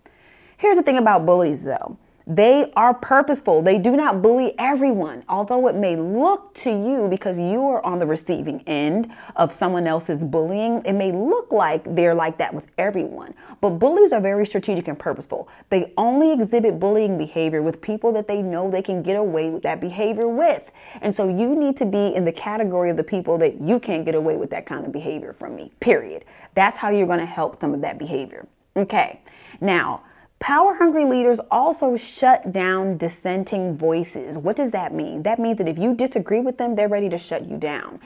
Here's 0.58 0.78
the 0.78 0.84
thing 0.84 0.98
about 0.98 1.28
bullies, 1.28 1.64
though 1.64 1.98
They 2.28 2.72
are 2.76 2.94
purposeful. 2.94 3.62
They 3.62 3.80
do 3.80 3.96
not 3.96 4.22
bully 4.22 4.54
everyone, 4.60 5.24
although 5.28 5.68
it 5.68 5.76
may 5.76 5.96
look 5.96 6.54
to 6.56 6.70
you 6.70 7.08
because 7.10 7.40
you 7.40 7.64
are 7.68 7.84
on 7.86 8.00
the 8.00 8.06
receiving 8.06 8.62
end 8.68 9.12
of 9.36 9.52
someone 9.52 9.88
else's 9.88 10.24
bullying. 10.24 10.82
It 10.86 10.94
may 10.94 11.12
look 11.12 11.52
like 11.52 11.84
they're 11.84 12.14
like 12.14 12.38
that 12.38 12.54
with 12.54 12.68
everyone. 12.78 13.34
But 13.60 13.72
bullies 13.72 14.14
are 14.14 14.22
very 14.22 14.46
strategic 14.46 14.88
and 14.88 14.98
purposeful. 14.98 15.50
They 15.70 15.94
only 15.98 16.32
exhibit 16.32 16.80
bullying 16.80 17.18
behavior 17.18 17.62
with 17.62 17.82
people 17.82 18.12
that 18.14 18.28
they 18.28 18.42
know 18.42 18.70
they 18.70 18.82
can 18.82 19.02
get 19.02 19.18
away 19.18 19.50
with 19.50 19.64
that 19.64 19.82
behavior 19.82 20.28
with. 20.28 20.72
And 21.02 21.16
so 21.16 21.28
you 21.28 21.56
need 21.56 21.78
to 21.78 21.86
be 21.86 22.14
in 22.16 22.24
the 22.24 22.32
category 22.32 22.90
of 22.90 22.98
the 22.98 23.04
people 23.04 23.38
that 23.40 23.60
you 23.62 23.80
can't 23.80 24.06
get 24.06 24.16
away 24.16 24.38
with 24.38 24.50
that 24.52 24.66
kind 24.66 24.86
of 24.86 24.92
behavior 24.92 25.34
from 25.34 25.56
me, 25.56 25.72
period. 25.80 26.26
That's 26.54 26.78
how 26.78 26.90
you're 26.90 27.08
going 27.08 27.20
to 27.20 27.26
help 27.26 27.60
some 27.60 27.74
of 27.74 27.82
that 27.82 27.98
behavior. 27.98 28.48
Okay. 28.76 29.22
Now, 29.60 30.04
Power 30.42 30.74
hungry 30.74 31.06
leaders 31.06 31.40
also 31.52 31.96
shut 31.96 32.52
down 32.52 32.98
dissenting 32.98 33.78
voices. 33.78 34.40
What 34.40 34.56
does 34.56 34.72
that 34.72 34.92
mean? 34.92 35.22
That 35.22 35.38
means 35.38 35.60
that 35.60 35.68
if 35.68 35.78
you 35.78 35.94
disagree 35.94 36.42
with 36.42 36.58
them, 36.58 36.74
they're 36.76 36.90
ready 36.90 37.10
to 37.10 37.18
shut 37.20 37.48
you 37.48 37.58
down. 37.58 38.00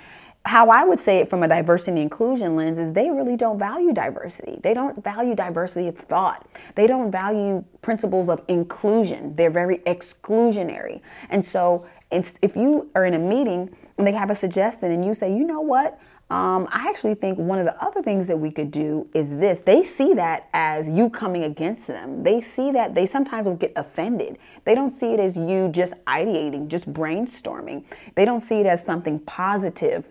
How 0.43 0.69
I 0.69 0.83
would 0.83 0.99
say 0.99 1.19
it 1.19 1.29
from 1.29 1.41
a 1.43 1.47
diversity 1.47 1.91
and 1.91 1.99
inclusion 1.99 2.55
lens 2.55 2.77
is 2.77 2.93
they 2.93 3.09
really 3.09 3.35
don't 3.37 3.57
value 3.57 3.93
diversity. 3.93 4.59
They 4.61 4.75
don't 4.75 5.01
value 5.03 5.33
diversity 5.33 5.87
of 5.87 5.97
thought. 5.97 6.45
They 6.75 6.85
don't 6.85 7.09
value 7.09 7.63
principles 7.81 8.29
of 8.29 8.43
inclusion. 8.49 9.35
They're 9.35 9.49
very 9.49 9.77
exclusionary. 9.79 11.01
And 11.29 11.43
so 11.43 11.87
if 12.11 12.55
you 12.55 12.91
are 12.95 13.05
in 13.05 13.15
a 13.15 13.19
meeting 13.19 13.75
and 13.97 14.05
they 14.05 14.11
have 14.11 14.29
a 14.29 14.35
suggestion 14.35 14.91
and 14.91 15.03
you 15.03 15.13
say, 15.13 15.35
you 15.35 15.47
know 15.47 15.61
what? 15.61 15.99
Um, 16.31 16.67
I 16.71 16.89
actually 16.89 17.13
think 17.13 17.37
one 17.37 17.59
of 17.59 17.65
the 17.65 17.79
other 17.83 18.01
things 18.01 18.25
that 18.27 18.37
we 18.37 18.51
could 18.51 18.71
do 18.71 19.07
is 19.13 19.35
this. 19.35 19.61
They 19.61 19.83
see 19.83 20.15
that 20.15 20.49
as 20.53 20.89
you 20.89 21.09
coming 21.09 21.43
against 21.43 21.85
them. 21.85 22.23
They 22.23 22.41
see 22.41 22.71
that 22.71 22.95
they 22.95 23.05
sometimes 23.05 23.47
will 23.47 23.55
get 23.55 23.73
offended. 23.75 24.39
They 24.63 24.73
don't 24.73 24.89
see 24.89 25.13
it 25.13 25.19
as 25.19 25.37
you 25.37 25.69
just 25.69 25.93
ideating, 26.05 26.67
just 26.67 26.91
brainstorming. 26.91 27.85
They 28.15 28.25
don't 28.25 28.39
see 28.39 28.59
it 28.59 28.65
as 28.65 28.83
something 28.83 29.19
positive 29.19 30.09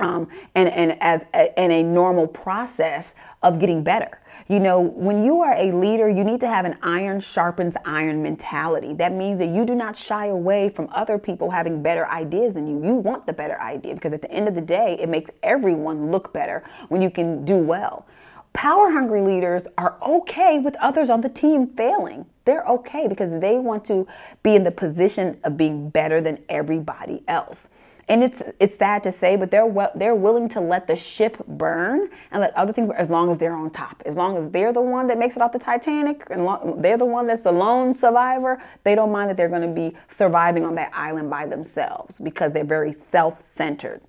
um, 0.00 0.28
and, 0.54 0.68
and 0.70 1.00
as 1.00 1.24
a, 1.34 1.58
and 1.58 1.72
a 1.72 1.82
normal 1.82 2.26
process 2.26 3.14
of 3.42 3.58
getting 3.58 3.82
better. 3.82 4.20
You 4.48 4.60
know, 4.60 4.80
when 4.80 5.22
you 5.22 5.40
are 5.40 5.54
a 5.54 5.72
leader, 5.72 6.08
you 6.08 6.24
need 6.24 6.40
to 6.40 6.48
have 6.48 6.64
an 6.64 6.76
iron 6.82 7.20
sharpens 7.20 7.76
iron 7.84 8.22
mentality. 8.22 8.94
That 8.94 9.12
means 9.12 9.38
that 9.38 9.48
you 9.48 9.64
do 9.64 9.74
not 9.74 9.96
shy 9.96 10.26
away 10.26 10.68
from 10.68 10.88
other 10.92 11.18
people 11.18 11.50
having 11.50 11.82
better 11.82 12.06
ideas 12.08 12.54
than 12.54 12.66
you. 12.66 12.84
You 12.84 12.94
want 12.94 13.26
the 13.26 13.32
better 13.32 13.60
idea 13.60 13.94
because 13.94 14.12
at 14.12 14.22
the 14.22 14.30
end 14.30 14.48
of 14.48 14.54
the 14.54 14.60
day, 14.60 14.96
it 15.00 15.08
makes 15.08 15.30
everyone 15.42 16.10
look 16.10 16.32
better 16.32 16.64
when 16.88 17.00
you 17.00 17.10
can 17.10 17.44
do 17.44 17.56
well. 17.56 18.06
Power 18.52 18.90
hungry 18.90 19.20
leaders 19.20 19.66
are 19.76 19.98
okay 20.00 20.60
with 20.60 20.76
others 20.76 21.10
on 21.10 21.20
the 21.20 21.28
team 21.28 21.66
failing. 21.66 22.24
They're 22.44 22.64
okay 22.66 23.08
because 23.08 23.40
they 23.40 23.58
want 23.58 23.84
to 23.86 24.06
be 24.44 24.54
in 24.54 24.62
the 24.62 24.70
position 24.70 25.38
of 25.42 25.56
being 25.56 25.90
better 25.90 26.20
than 26.20 26.38
everybody 26.48 27.24
else. 27.26 27.68
And 28.08 28.22
it's 28.22 28.42
it's 28.60 28.76
sad 28.76 29.02
to 29.04 29.12
say, 29.12 29.36
but 29.36 29.50
they're 29.50 29.72
they're 29.94 30.14
willing 30.14 30.48
to 30.50 30.60
let 30.60 30.86
the 30.86 30.96
ship 30.96 31.38
burn 31.46 32.10
and 32.32 32.40
let 32.40 32.54
other 32.54 32.72
things 32.72 32.90
as 32.96 33.08
long 33.08 33.30
as 33.30 33.38
they're 33.38 33.54
on 33.54 33.70
top. 33.70 34.02
As 34.04 34.16
long 34.16 34.36
as 34.36 34.50
they're 34.50 34.72
the 34.72 34.82
one 34.82 35.06
that 35.06 35.18
makes 35.18 35.36
it 35.36 35.42
off 35.42 35.52
the 35.52 35.58
Titanic 35.58 36.24
and 36.30 36.44
lo- 36.44 36.76
they're 36.78 36.98
the 36.98 37.06
one 37.06 37.26
that's 37.26 37.44
the 37.44 37.52
lone 37.52 37.94
survivor, 37.94 38.60
they 38.82 38.94
don't 38.94 39.10
mind 39.10 39.30
that 39.30 39.36
they're 39.36 39.48
going 39.48 39.62
to 39.62 39.68
be 39.68 39.96
surviving 40.08 40.64
on 40.64 40.74
that 40.74 40.90
island 40.94 41.30
by 41.30 41.46
themselves 41.46 42.20
because 42.20 42.52
they're 42.52 42.64
very 42.64 42.92
self-centered. 42.92 44.02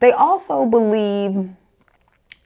They 0.00 0.12
also 0.12 0.64
believe 0.64 1.50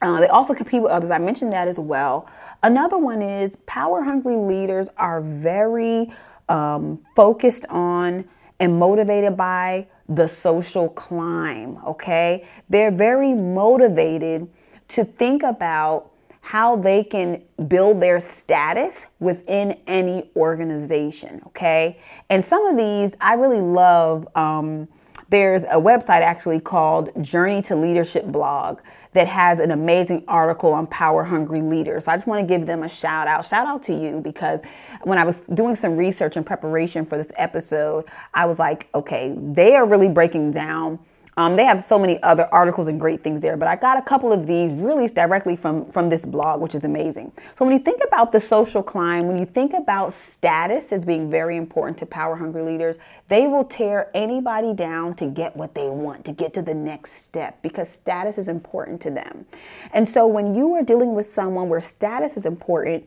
uh, 0.03 0.21
they 0.21 0.29
also 0.29 0.53
compete 0.53 0.83
with 0.83 0.91
others. 0.91 1.11
I 1.11 1.19
mentioned 1.19 1.53
that 1.53 1.69
as 1.69 1.79
well. 1.79 2.29
Another 2.63 2.99
one 2.99 3.23
is 3.23 3.57
power 3.67 4.03
hungry 4.03 4.37
leaders 4.37 4.89
are 4.99 5.21
very 5.23 6.11
um, 6.49 7.01
focused 7.15 7.67
on 7.71 8.25
and 8.61 8.79
motivated 8.79 9.37
by 9.37 9.87
the 10.09 10.27
social 10.27 10.89
climb, 10.91 11.79
okay? 11.85 12.47
They're 12.69 12.91
very 12.91 13.35
motivated 13.35 14.49
to 14.89 15.05
think 15.05 15.43
about 15.43 16.11
how 16.41 16.77
they 16.77 17.03
can 17.03 17.43
build 17.67 18.01
their 18.01 18.21
status 18.21 19.09
within 19.19 19.77
any 19.89 20.31
organization, 20.37 21.43
okay? 21.47 21.99
And 22.31 22.45
some 22.45 22.65
of 22.67 22.77
these 22.77 23.17
I 23.21 23.35
really 23.35 23.61
love. 23.61 24.29
Um, 24.37 24.89
there's 25.29 25.65
a 25.65 25.77
website 25.77 26.21
actually 26.21 26.61
called 26.61 27.11
Journey 27.23 27.61
to 27.63 27.75
Leadership 27.77 28.27
blog 28.27 28.81
that 29.13 29.27
has 29.27 29.59
an 29.59 29.73
amazing 29.73 30.25
article 30.29 30.73
on 30.73 30.87
power 30.87 31.25
hungry 31.25 31.63
leaders. 31.63 32.05
So 32.05 32.13
I 32.13 32.17
just 32.17 32.27
want 32.27 32.47
to 32.47 32.47
give 32.47 32.67
them 32.67 32.83
a 32.83 32.89
shout 32.89 33.27
out. 33.27 33.45
Shout 33.45 33.67
out 33.67 33.83
to 33.85 33.95
you 33.95 34.21
because 34.21 34.61
when 35.03 35.19
I 35.19 35.25
was 35.25 35.39
doing 35.55 35.75
some 35.75 35.97
research 35.97 36.37
in 36.37 36.45
preparation 36.45 37.05
for 37.05 37.17
this 37.17 37.33
episode, 37.37 38.05
I 38.35 38.47
was 38.47 38.59
like, 38.59 38.89
okay, 38.95 39.35
they 39.37 39.75
are 39.75 39.87
really 39.87 40.09
breaking 40.09 40.53
down 40.53 40.99
um, 41.39 41.55
they 41.55 41.65
have 41.65 41.83
so 41.83 41.99
many 41.99 42.23
other 42.23 42.49
articles 42.51 42.87
and 42.87 42.99
great 42.99 43.23
things 43.23 43.43
there, 43.43 43.59
but 43.59 43.69
I 43.69 43.77
got 43.77 43.99
a 43.99 44.03
couple 44.03 44.33
of 44.33 44.47
these 44.47 44.73
released 44.73 45.15
directly 45.15 45.55
from, 45.55 45.85
from 45.91 46.09
this 46.09 46.25
blog, 46.25 46.63
which 46.63 46.75
is 46.75 46.85
amazing. 46.85 47.31
So 47.57 47.65
when 47.67 47.75
you 47.75 47.79
think 47.79 48.01
about 48.07 48.33
the 48.33 48.41
social 48.41 48.83
climb, 48.83 49.27
when 49.27 49.37
you 49.37 49.45
think 49.45 49.75
about 49.75 50.15
status 50.15 50.93
as 50.93 51.05
being 51.05 51.31
very 51.31 51.57
important 51.57 51.99
to 51.99 52.07
power 52.07 52.37
hungry 52.37 52.63
leaders, 52.63 52.99
they 53.29 53.47
will 53.47 53.65
tear 53.65 54.11
anybody 54.15 54.73
down 54.73 55.15
to 55.17 55.27
get 55.27 55.55
what 55.55 55.75
they 55.75 55.91
want, 55.91 56.25
to 56.25 56.33
get 56.33 56.55
to 56.55 56.63
the 56.63 56.75
next 56.75 57.13
step, 57.13 57.61
because 57.61 57.91
status 57.91 58.39
is 58.39 58.49
important 58.49 59.01
to 59.03 59.11
them. 59.11 59.45
And 59.93 60.09
so 60.09 60.27
when 60.27 60.55
you 60.55 60.73
are 60.73 60.83
dealing 60.83 61.15
with 61.15 61.27
someone 61.27 61.69
where 61.69 61.83
status 61.83 62.39
is 62.39 62.47
important, 62.47 63.07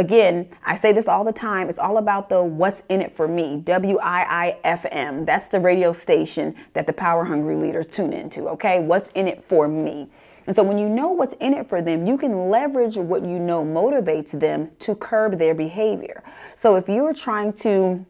Again, 0.00 0.48
I 0.64 0.76
say 0.76 0.92
this 0.92 1.08
all 1.08 1.24
the 1.24 1.32
time. 1.32 1.68
It's 1.68 1.78
all 1.78 1.98
about 1.98 2.30
the 2.30 2.42
what's 2.42 2.82
in 2.88 3.02
it 3.02 3.14
for 3.14 3.28
me. 3.28 3.58
W 3.66 3.98
I 4.02 4.22
I 4.22 4.58
F 4.64 4.86
M. 4.90 5.26
That's 5.26 5.48
the 5.48 5.60
radio 5.60 5.92
station 5.92 6.54
that 6.72 6.86
the 6.86 6.92
power 6.94 7.22
hungry 7.22 7.54
leaders 7.54 7.86
tune 7.86 8.14
into, 8.14 8.48
okay? 8.48 8.80
What's 8.80 9.10
in 9.10 9.28
it 9.28 9.44
for 9.44 9.68
me? 9.68 10.08
And 10.46 10.56
so 10.56 10.62
when 10.62 10.78
you 10.78 10.88
know 10.88 11.08
what's 11.08 11.34
in 11.34 11.52
it 11.52 11.68
for 11.68 11.82
them, 11.82 12.06
you 12.06 12.16
can 12.16 12.48
leverage 12.48 12.96
what 12.96 13.26
you 13.26 13.38
know 13.38 13.62
motivates 13.62 14.30
them 14.30 14.70
to 14.78 14.94
curb 14.94 15.38
their 15.38 15.54
behavior. 15.54 16.24
So 16.54 16.76
if 16.76 16.88
you're 16.88 17.12
trying 17.12 17.52
to 17.64 18.06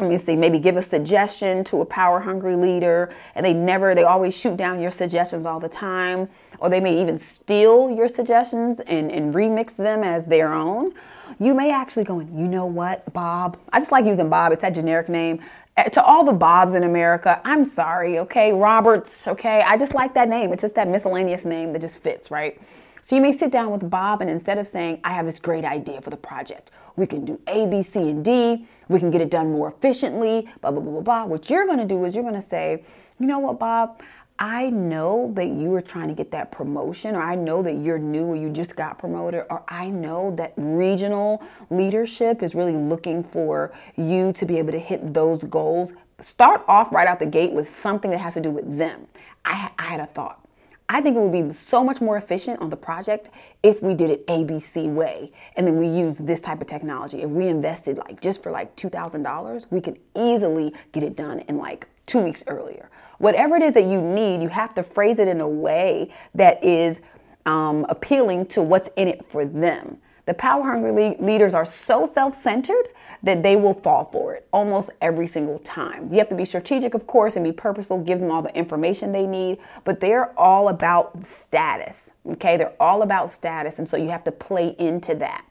let 0.00 0.08
me 0.08 0.16
see, 0.16 0.34
maybe 0.36 0.58
give 0.58 0.76
a 0.76 0.82
suggestion 0.82 1.62
to 1.64 1.82
a 1.82 1.84
power 1.84 2.20
hungry 2.20 2.56
leader 2.56 3.12
and 3.34 3.44
they 3.44 3.52
never, 3.52 3.94
they 3.94 4.04
always 4.04 4.36
shoot 4.36 4.56
down 4.56 4.80
your 4.80 4.90
suggestions 4.90 5.44
all 5.44 5.60
the 5.60 5.68
time, 5.68 6.28
or 6.58 6.70
they 6.70 6.80
may 6.80 7.00
even 7.00 7.18
steal 7.18 7.90
your 7.90 8.08
suggestions 8.08 8.80
and, 8.80 9.12
and 9.12 9.34
remix 9.34 9.76
them 9.76 10.02
as 10.02 10.26
their 10.26 10.52
own. 10.52 10.92
You 11.38 11.54
may 11.54 11.70
actually 11.72 12.04
go, 12.04 12.20
you 12.20 12.48
know 12.48 12.66
what, 12.66 13.12
Bob? 13.12 13.58
I 13.72 13.78
just 13.78 13.92
like 13.92 14.06
using 14.06 14.30
Bob, 14.30 14.52
it's 14.52 14.62
that 14.62 14.74
generic 14.74 15.08
name. 15.08 15.40
Eh, 15.76 15.84
to 15.84 16.02
all 16.02 16.24
the 16.24 16.32
Bobs 16.32 16.74
in 16.74 16.82
America, 16.82 17.40
I'm 17.44 17.64
sorry, 17.64 18.18
okay? 18.20 18.52
Roberts, 18.52 19.28
okay? 19.28 19.62
I 19.62 19.76
just 19.76 19.94
like 19.94 20.14
that 20.14 20.28
name. 20.28 20.52
It's 20.52 20.62
just 20.62 20.74
that 20.76 20.88
miscellaneous 20.88 21.44
name 21.44 21.72
that 21.74 21.80
just 21.80 22.02
fits, 22.02 22.30
right? 22.30 22.60
So 23.10 23.16
you 23.16 23.22
may 23.22 23.36
sit 23.36 23.50
down 23.50 23.72
with 23.72 23.90
Bob 23.90 24.20
and 24.20 24.30
instead 24.30 24.56
of 24.58 24.68
saying, 24.68 25.00
I 25.02 25.10
have 25.10 25.26
this 25.26 25.40
great 25.40 25.64
idea 25.64 26.00
for 26.00 26.10
the 26.10 26.16
project, 26.16 26.70
we 26.94 27.08
can 27.08 27.24
do 27.24 27.40
A, 27.48 27.66
B, 27.66 27.82
C, 27.82 28.08
and 28.08 28.24
D, 28.24 28.64
we 28.88 29.00
can 29.00 29.10
get 29.10 29.20
it 29.20 29.30
done 29.30 29.50
more 29.50 29.66
efficiently, 29.66 30.48
blah, 30.60 30.70
blah, 30.70 30.80
blah, 30.80 30.92
blah, 30.92 31.00
blah. 31.00 31.24
What 31.24 31.50
you're 31.50 31.66
gonna 31.66 31.84
do 31.84 32.04
is 32.04 32.14
you're 32.14 32.22
gonna 32.22 32.40
say, 32.40 32.84
you 33.18 33.26
know 33.26 33.40
what, 33.40 33.58
Bob? 33.58 34.00
I 34.38 34.70
know 34.70 35.32
that 35.34 35.48
you 35.48 35.74
are 35.74 35.80
trying 35.80 36.06
to 36.06 36.14
get 36.14 36.30
that 36.30 36.52
promotion, 36.52 37.16
or 37.16 37.20
I 37.20 37.34
know 37.34 37.64
that 37.64 37.78
you're 37.78 37.98
new 37.98 38.26
or 38.26 38.36
you 38.36 38.48
just 38.48 38.76
got 38.76 38.96
promoted, 38.96 39.44
or 39.50 39.64
I 39.66 39.88
know 39.88 40.32
that 40.36 40.52
regional 40.56 41.42
leadership 41.68 42.44
is 42.44 42.54
really 42.54 42.76
looking 42.76 43.24
for 43.24 43.72
you 43.96 44.32
to 44.34 44.46
be 44.46 44.56
able 44.56 44.70
to 44.70 44.78
hit 44.78 45.12
those 45.12 45.42
goals. 45.42 45.94
Start 46.20 46.62
off 46.68 46.92
right 46.92 47.08
out 47.08 47.18
the 47.18 47.26
gate 47.26 47.50
with 47.52 47.68
something 47.68 48.12
that 48.12 48.18
has 48.18 48.34
to 48.34 48.40
do 48.40 48.52
with 48.52 48.78
them. 48.78 49.08
I, 49.44 49.72
I 49.80 49.82
had 49.82 49.98
a 49.98 50.06
thought. 50.06 50.46
I 50.92 51.00
think 51.00 51.16
it 51.16 51.20
would 51.20 51.32
be 51.32 51.54
so 51.54 51.84
much 51.84 52.00
more 52.00 52.16
efficient 52.16 52.60
on 52.60 52.68
the 52.68 52.76
project 52.76 53.30
if 53.62 53.80
we 53.80 53.94
did 53.94 54.10
it 54.10 54.26
ABC 54.26 54.92
way 54.92 55.30
and 55.54 55.64
then 55.64 55.78
we 55.78 55.86
use 55.86 56.18
this 56.18 56.40
type 56.40 56.60
of 56.60 56.66
technology. 56.66 57.22
If 57.22 57.30
we 57.30 57.46
invested 57.46 57.96
like 57.96 58.20
just 58.20 58.42
for 58.42 58.50
like 58.50 58.74
$2,000, 58.74 59.66
we 59.70 59.80
could 59.80 60.00
easily 60.16 60.74
get 60.90 61.04
it 61.04 61.14
done 61.16 61.40
in 61.48 61.58
like 61.58 61.86
two 62.06 62.18
weeks 62.18 62.42
earlier. 62.48 62.90
Whatever 63.18 63.54
it 63.54 63.62
is 63.62 63.72
that 63.74 63.84
you 63.84 64.02
need, 64.02 64.42
you 64.42 64.48
have 64.48 64.74
to 64.74 64.82
phrase 64.82 65.20
it 65.20 65.28
in 65.28 65.40
a 65.40 65.48
way 65.48 66.10
that 66.34 66.62
is 66.64 67.02
um, 67.46 67.86
appealing 67.88 68.46
to 68.46 68.60
what's 68.60 68.90
in 68.96 69.06
it 69.06 69.24
for 69.24 69.44
them. 69.44 69.98
The 70.30 70.34
power 70.34 70.62
hungry 70.62 71.16
leaders 71.18 71.54
are 71.54 71.64
so 71.64 72.06
self 72.06 72.36
centered 72.36 72.90
that 73.24 73.42
they 73.42 73.56
will 73.56 73.74
fall 73.74 74.04
for 74.12 74.32
it 74.32 74.46
almost 74.52 74.90
every 75.00 75.26
single 75.26 75.58
time. 75.58 76.08
You 76.12 76.18
have 76.18 76.28
to 76.28 76.36
be 76.36 76.44
strategic, 76.44 76.94
of 76.94 77.08
course, 77.08 77.34
and 77.34 77.44
be 77.44 77.50
purposeful, 77.50 77.98
give 77.98 78.20
them 78.20 78.30
all 78.30 78.40
the 78.40 78.56
information 78.56 79.10
they 79.10 79.26
need, 79.26 79.58
but 79.82 79.98
they're 79.98 80.30
all 80.38 80.68
about 80.68 81.24
status. 81.26 82.12
Okay, 82.28 82.56
they're 82.56 82.76
all 82.78 83.02
about 83.02 83.28
status, 83.28 83.80
and 83.80 83.88
so 83.88 83.96
you 83.96 84.08
have 84.10 84.22
to 84.22 84.30
play 84.30 84.76
into 84.78 85.16
that 85.16 85.44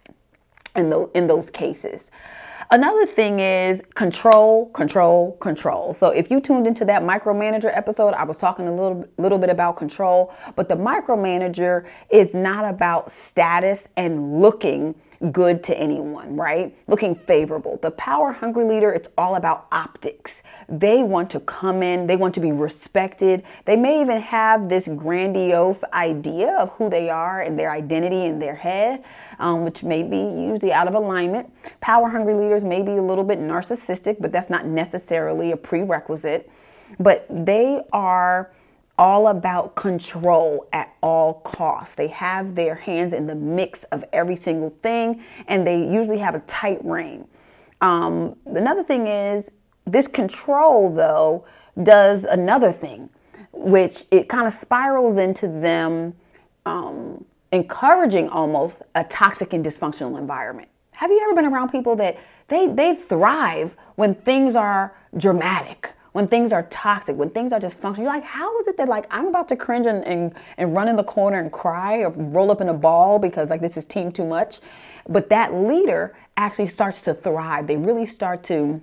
in, 0.77 0.89
the, 0.89 1.11
in 1.13 1.27
those 1.27 1.49
cases. 1.49 2.09
Another 2.71 3.07
thing 3.07 3.39
is 3.39 3.81
control, 3.95 4.67
control, 4.67 5.37
control. 5.37 5.91
So 5.91 6.11
if 6.11 6.29
you 6.29 6.39
tuned 6.39 6.67
into 6.67 6.85
that 6.85 7.01
micromanager 7.01 7.75
episode, 7.75 8.13
I 8.13 8.23
was 8.25 8.37
talking 8.37 8.67
a 8.67 8.71
little 8.71 9.07
little 9.17 9.39
bit 9.39 9.49
about 9.49 9.75
control, 9.75 10.31
but 10.55 10.69
the 10.69 10.75
micromanager 10.75 11.87
is 12.11 12.35
not 12.35 12.65
about 12.65 13.09
status 13.09 13.89
and 13.97 14.39
looking 14.39 14.93
good 15.31 15.63
to 15.65 15.77
anyone, 15.77 16.35
right? 16.35 16.75
Looking 16.87 17.15
favorable. 17.15 17.77
The 17.81 17.91
power 17.91 18.31
hungry 18.31 18.63
leader, 18.63 18.91
it's 18.91 19.09
all 19.17 19.35
about 19.35 19.67
optics. 19.71 20.43
They 20.69 21.03
want 21.03 21.29
to 21.31 21.41
come 21.41 21.83
in, 21.83 22.07
they 22.07 22.15
want 22.15 22.33
to 22.35 22.39
be 22.39 22.51
respected. 22.51 23.43
They 23.65 23.75
may 23.75 24.01
even 24.01 24.19
have 24.19 24.69
this 24.69 24.87
grandiose 24.87 25.83
idea 25.93 26.55
of 26.55 26.71
who 26.71 26.89
they 26.89 27.09
are 27.09 27.41
and 27.41 27.59
their 27.59 27.71
identity 27.71 28.25
in 28.25 28.39
their 28.39 28.55
head, 28.55 29.03
um, 29.39 29.65
which 29.65 29.83
may 29.83 30.03
be 30.03 30.17
usually 30.17 30.71
out 30.71 30.87
of 30.87 30.95
alignment. 30.95 31.51
Power 31.81 32.09
hungry 32.09 32.33
leaders 32.33 32.63
may 32.63 32.81
be 32.81 32.93
a 32.93 33.01
little 33.01 33.25
bit 33.25 33.39
narcissistic, 33.39 34.17
but 34.21 34.31
that's 34.31 34.49
not 34.49 34.65
necessarily 34.65 35.51
a 35.51 35.57
prerequisite. 35.57 36.49
But 36.97 37.25
they 37.29 37.81
are 37.91 38.51
all 38.99 39.29
about 39.29 39.75
control 39.75 40.67
at 40.73 40.93
all 41.01 41.35
costs. 41.35 41.95
They 41.95 42.09
have 42.09 42.53
their 42.53 42.75
hands 42.75 43.13
in 43.13 43.25
the 43.25 43.35
mix 43.35 43.85
of 43.85 44.03
every 44.11 44.35
single 44.35 44.69
thing, 44.69 45.23
and 45.47 45.65
they 45.65 45.79
usually 45.89 46.19
have 46.19 46.35
a 46.35 46.41
tight 46.41 46.83
rein. 46.83 47.25
Um, 47.79 48.35
another 48.45 48.83
thing 48.83 49.07
is 49.07 49.53
this 49.85 50.05
control, 50.05 50.93
though, 50.93 51.45
does 51.81 52.25
another 52.25 52.73
thing, 52.73 53.09
which 53.53 54.03
it 54.11 54.27
kind 54.27 54.45
of 54.45 54.51
spirals 54.51 55.17
into 55.17 55.47
them 55.47 56.13
um, 56.65 57.23
encouraging 57.53 58.27
almost 58.27 58.81
a 58.95 59.05
toxic 59.05 59.53
and 59.53 59.65
dysfunctional 59.65 60.19
environment. 60.19 60.67
Have 60.95 61.09
you 61.09 61.21
ever 61.23 61.33
been 61.33 61.45
around 61.45 61.69
people 61.69 61.95
that 61.95 62.17
they 62.47 62.67
they 62.67 62.93
thrive 62.93 63.77
when 63.95 64.13
things 64.13 64.57
are 64.57 64.93
dramatic? 65.15 65.93
When 66.13 66.27
things 66.27 66.51
are 66.51 66.63
toxic, 66.63 67.15
when 67.15 67.29
things 67.29 67.53
are 67.53 67.59
dysfunctional, 67.59 67.99
you're 67.99 68.07
like, 68.07 68.23
how 68.23 68.57
is 68.59 68.67
it 68.67 68.77
that 68.77 68.87
like 68.87 69.05
I'm 69.11 69.27
about 69.27 69.47
to 69.49 69.55
cringe 69.55 69.85
and, 69.85 70.05
and, 70.05 70.33
and 70.57 70.75
run 70.75 70.87
in 70.87 70.95
the 70.95 71.03
corner 71.03 71.39
and 71.39 71.51
cry 71.51 71.97
or 71.97 72.09
roll 72.09 72.51
up 72.51 72.61
in 72.61 72.69
a 72.69 72.73
ball 72.73 73.19
because 73.19 73.49
like 73.49 73.61
this 73.61 73.77
is 73.77 73.85
team 73.85 74.11
too 74.11 74.25
much? 74.25 74.59
But 75.07 75.29
that 75.29 75.53
leader 75.53 76.15
actually 76.37 76.67
starts 76.67 77.01
to 77.03 77.13
thrive. 77.13 77.67
They 77.67 77.77
really 77.77 78.05
start 78.05 78.43
to, 78.45 78.81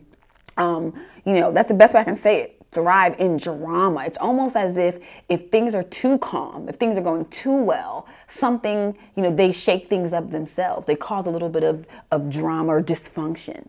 um, 0.57 0.93
you 1.25 1.35
know, 1.35 1.53
that's 1.53 1.69
the 1.69 1.75
best 1.75 1.95
way 1.95 2.01
I 2.01 2.05
can 2.05 2.15
say 2.15 2.43
it 2.43 2.57
thrive 2.77 3.19
in 3.19 3.39
drama. 3.39 4.05
It's 4.05 4.19
almost 4.19 4.55
as 4.55 4.77
if 4.77 4.99
if 5.31 5.51
things 5.51 5.75
are 5.75 5.83
too 5.83 6.19
calm, 6.19 6.69
if 6.69 6.77
things 6.77 6.99
are 6.99 7.03
going 7.03 7.25
too 7.27 7.57
well, 7.57 8.07
something, 8.27 8.97
you 9.15 9.23
know, 9.23 9.31
they 9.31 9.51
shake 9.51 9.87
things 9.87 10.13
up 10.13 10.31
themselves. 10.31 10.87
They 10.87 10.97
cause 10.97 11.27
a 11.27 11.31
little 11.31 11.49
bit 11.49 11.65
of, 11.65 11.87
of 12.11 12.29
drama 12.29 12.75
or 12.75 12.83
dysfunction. 12.83 13.67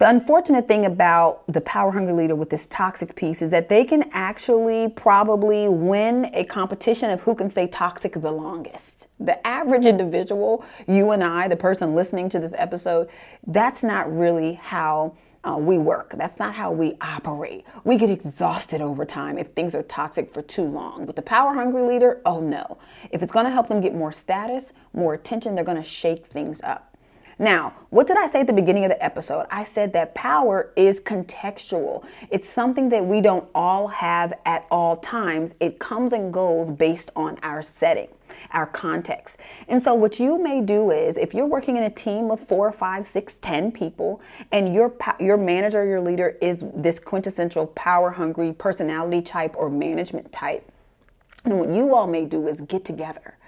The 0.00 0.08
unfortunate 0.08 0.66
thing 0.66 0.86
about 0.86 1.46
the 1.46 1.60
power 1.60 1.92
hungry 1.92 2.14
leader 2.14 2.34
with 2.34 2.48
this 2.48 2.64
toxic 2.68 3.14
piece 3.14 3.42
is 3.42 3.50
that 3.50 3.68
they 3.68 3.84
can 3.84 4.08
actually 4.12 4.88
probably 4.88 5.68
win 5.68 6.30
a 6.32 6.42
competition 6.42 7.10
of 7.10 7.20
who 7.20 7.34
can 7.34 7.50
stay 7.50 7.66
toxic 7.66 8.14
the 8.14 8.32
longest. 8.32 9.08
The 9.18 9.46
average 9.46 9.84
individual, 9.84 10.64
you 10.88 11.10
and 11.10 11.22
I, 11.22 11.48
the 11.48 11.56
person 11.56 11.94
listening 11.94 12.30
to 12.30 12.38
this 12.38 12.54
episode, 12.56 13.10
that's 13.46 13.82
not 13.82 14.10
really 14.10 14.54
how 14.54 15.16
uh, 15.44 15.58
we 15.58 15.76
work. 15.76 16.14
That's 16.16 16.38
not 16.38 16.54
how 16.54 16.72
we 16.72 16.96
operate. 17.02 17.66
We 17.84 17.98
get 17.98 18.08
exhausted 18.08 18.80
over 18.80 19.04
time 19.04 19.36
if 19.36 19.48
things 19.48 19.74
are 19.74 19.82
toxic 19.82 20.32
for 20.32 20.40
too 20.40 20.64
long. 20.64 21.04
But 21.04 21.14
the 21.14 21.20
power 21.20 21.52
hungry 21.52 21.82
leader, 21.82 22.22
oh 22.24 22.40
no. 22.40 22.78
If 23.10 23.22
it's 23.22 23.32
going 23.32 23.44
to 23.44 23.50
help 23.50 23.68
them 23.68 23.82
get 23.82 23.94
more 23.94 24.12
status, 24.12 24.72
more 24.94 25.12
attention, 25.12 25.54
they're 25.54 25.62
going 25.62 25.76
to 25.76 25.82
shake 25.86 26.24
things 26.24 26.62
up. 26.62 26.89
Now, 27.40 27.72
what 27.88 28.06
did 28.06 28.18
I 28.18 28.26
say 28.26 28.40
at 28.40 28.46
the 28.46 28.52
beginning 28.52 28.84
of 28.84 28.90
the 28.90 29.02
episode? 29.02 29.46
I 29.50 29.64
said 29.64 29.94
that 29.94 30.14
power 30.14 30.72
is 30.76 31.00
contextual. 31.00 32.04
It's 32.30 32.46
something 32.46 32.90
that 32.90 33.02
we 33.02 33.22
don't 33.22 33.48
all 33.54 33.88
have 33.88 34.34
at 34.44 34.66
all 34.70 34.98
times. 34.98 35.54
It 35.58 35.78
comes 35.78 36.12
and 36.12 36.30
goes 36.30 36.70
based 36.70 37.10
on 37.16 37.38
our 37.42 37.62
setting, 37.62 38.08
our 38.50 38.66
context. 38.66 39.38
And 39.68 39.82
so, 39.82 39.94
what 39.94 40.20
you 40.20 40.36
may 40.36 40.60
do 40.60 40.90
is 40.90 41.16
if 41.16 41.32
you're 41.32 41.46
working 41.46 41.78
in 41.78 41.84
a 41.84 41.90
team 41.90 42.30
of 42.30 42.40
four, 42.40 42.70
five, 42.72 43.06
six, 43.06 43.38
ten 43.38 43.72
people, 43.72 44.20
and 44.52 44.74
your, 44.74 44.94
your 45.18 45.38
manager, 45.38 45.86
your 45.86 46.02
leader 46.02 46.36
is 46.42 46.62
this 46.74 46.98
quintessential 46.98 47.68
power 47.68 48.10
hungry 48.10 48.52
personality 48.52 49.22
type 49.22 49.54
or 49.56 49.70
management 49.70 50.30
type, 50.30 50.70
then 51.44 51.56
what 51.56 51.70
you 51.70 51.94
all 51.94 52.06
may 52.06 52.26
do 52.26 52.48
is 52.48 52.60
get 52.60 52.84
together 52.84 53.38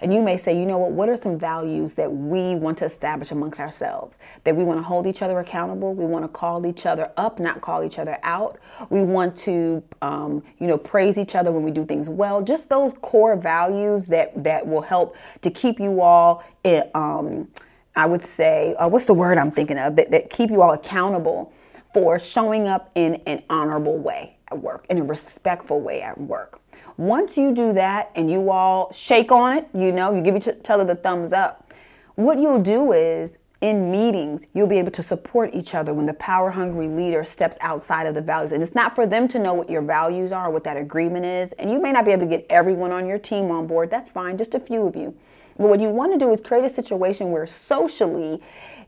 and 0.00 0.12
you 0.12 0.22
may 0.22 0.36
say, 0.36 0.58
you 0.58 0.66
know 0.66 0.78
what, 0.78 0.92
what 0.92 1.08
are 1.08 1.16
some 1.16 1.38
values 1.38 1.94
that 1.94 2.12
we 2.12 2.54
want 2.54 2.78
to 2.78 2.84
establish 2.84 3.30
amongst 3.30 3.60
ourselves? 3.60 4.18
That 4.44 4.56
we 4.56 4.64
want 4.64 4.78
to 4.78 4.82
hold 4.82 5.06
each 5.06 5.22
other 5.22 5.38
accountable. 5.38 5.94
We 5.94 6.06
want 6.06 6.24
to 6.24 6.28
call 6.28 6.66
each 6.66 6.86
other 6.86 7.12
up, 7.16 7.40
not 7.40 7.60
call 7.60 7.84
each 7.84 7.98
other 7.98 8.18
out. 8.22 8.58
We 8.90 9.02
want 9.02 9.36
to, 9.38 9.82
um, 10.02 10.42
you 10.58 10.66
know, 10.66 10.78
praise 10.78 11.18
each 11.18 11.34
other 11.34 11.52
when 11.52 11.62
we 11.62 11.70
do 11.70 11.84
things 11.84 12.08
well. 12.08 12.42
Just 12.42 12.68
those 12.68 12.92
core 12.94 13.36
values 13.36 14.04
that, 14.06 14.42
that 14.44 14.66
will 14.66 14.82
help 14.82 15.16
to 15.42 15.50
keep 15.50 15.80
you 15.80 16.00
all, 16.00 16.44
in, 16.64 16.84
um, 16.94 17.48
I 17.96 18.06
would 18.06 18.22
say, 18.22 18.74
uh, 18.76 18.88
what's 18.88 19.06
the 19.06 19.14
word 19.14 19.38
I'm 19.38 19.50
thinking 19.50 19.78
of, 19.78 19.96
that, 19.96 20.10
that 20.12 20.30
keep 20.30 20.50
you 20.50 20.62
all 20.62 20.72
accountable 20.72 21.52
for 21.92 22.18
showing 22.18 22.68
up 22.68 22.90
in 22.94 23.16
an 23.26 23.42
honorable 23.50 23.98
way 23.98 24.36
at 24.50 24.58
work, 24.58 24.86
in 24.88 24.98
a 24.98 25.02
respectful 25.02 25.80
way 25.80 26.02
at 26.02 26.18
work. 26.20 26.60
Once 26.98 27.38
you 27.38 27.54
do 27.54 27.72
that 27.72 28.10
and 28.16 28.28
you 28.30 28.50
all 28.50 28.92
shake 28.92 29.30
on 29.30 29.56
it, 29.56 29.68
you 29.72 29.92
know, 29.92 30.12
you 30.12 30.20
give 30.20 30.36
each 30.36 30.48
other 30.68 30.84
the 30.84 30.96
thumbs 30.96 31.32
up, 31.32 31.72
what 32.16 32.38
you'll 32.38 32.60
do 32.60 32.92
is 32.92 33.38
in 33.60 33.90
meetings, 33.90 34.46
you'll 34.52 34.66
be 34.66 34.78
able 34.78 34.90
to 34.90 35.02
support 35.02 35.50
each 35.54 35.74
other 35.74 35.94
when 35.94 36.06
the 36.06 36.14
power 36.14 36.50
hungry 36.50 36.88
leader 36.88 37.22
steps 37.22 37.56
outside 37.60 38.06
of 38.06 38.14
the 38.14 38.20
values. 38.20 38.50
And 38.50 38.62
it's 38.62 38.74
not 38.74 38.96
for 38.96 39.06
them 39.06 39.28
to 39.28 39.38
know 39.38 39.54
what 39.54 39.70
your 39.70 39.82
values 39.82 40.32
are, 40.32 40.50
what 40.50 40.64
that 40.64 40.76
agreement 40.76 41.24
is. 41.24 41.52
And 41.52 41.70
you 41.70 41.80
may 41.80 41.92
not 41.92 42.04
be 42.04 42.10
able 42.10 42.22
to 42.22 42.28
get 42.28 42.46
everyone 42.50 42.92
on 42.92 43.06
your 43.06 43.18
team 43.18 43.50
on 43.52 43.68
board. 43.68 43.90
That's 43.90 44.10
fine, 44.10 44.36
just 44.36 44.54
a 44.54 44.60
few 44.60 44.86
of 44.86 44.96
you. 44.96 45.16
But 45.58 45.68
what 45.68 45.80
you 45.80 45.90
want 45.90 46.12
to 46.12 46.18
do 46.18 46.30
is 46.30 46.40
create 46.40 46.64
a 46.64 46.68
situation 46.68 47.30
where 47.32 47.46
socially 47.46 48.40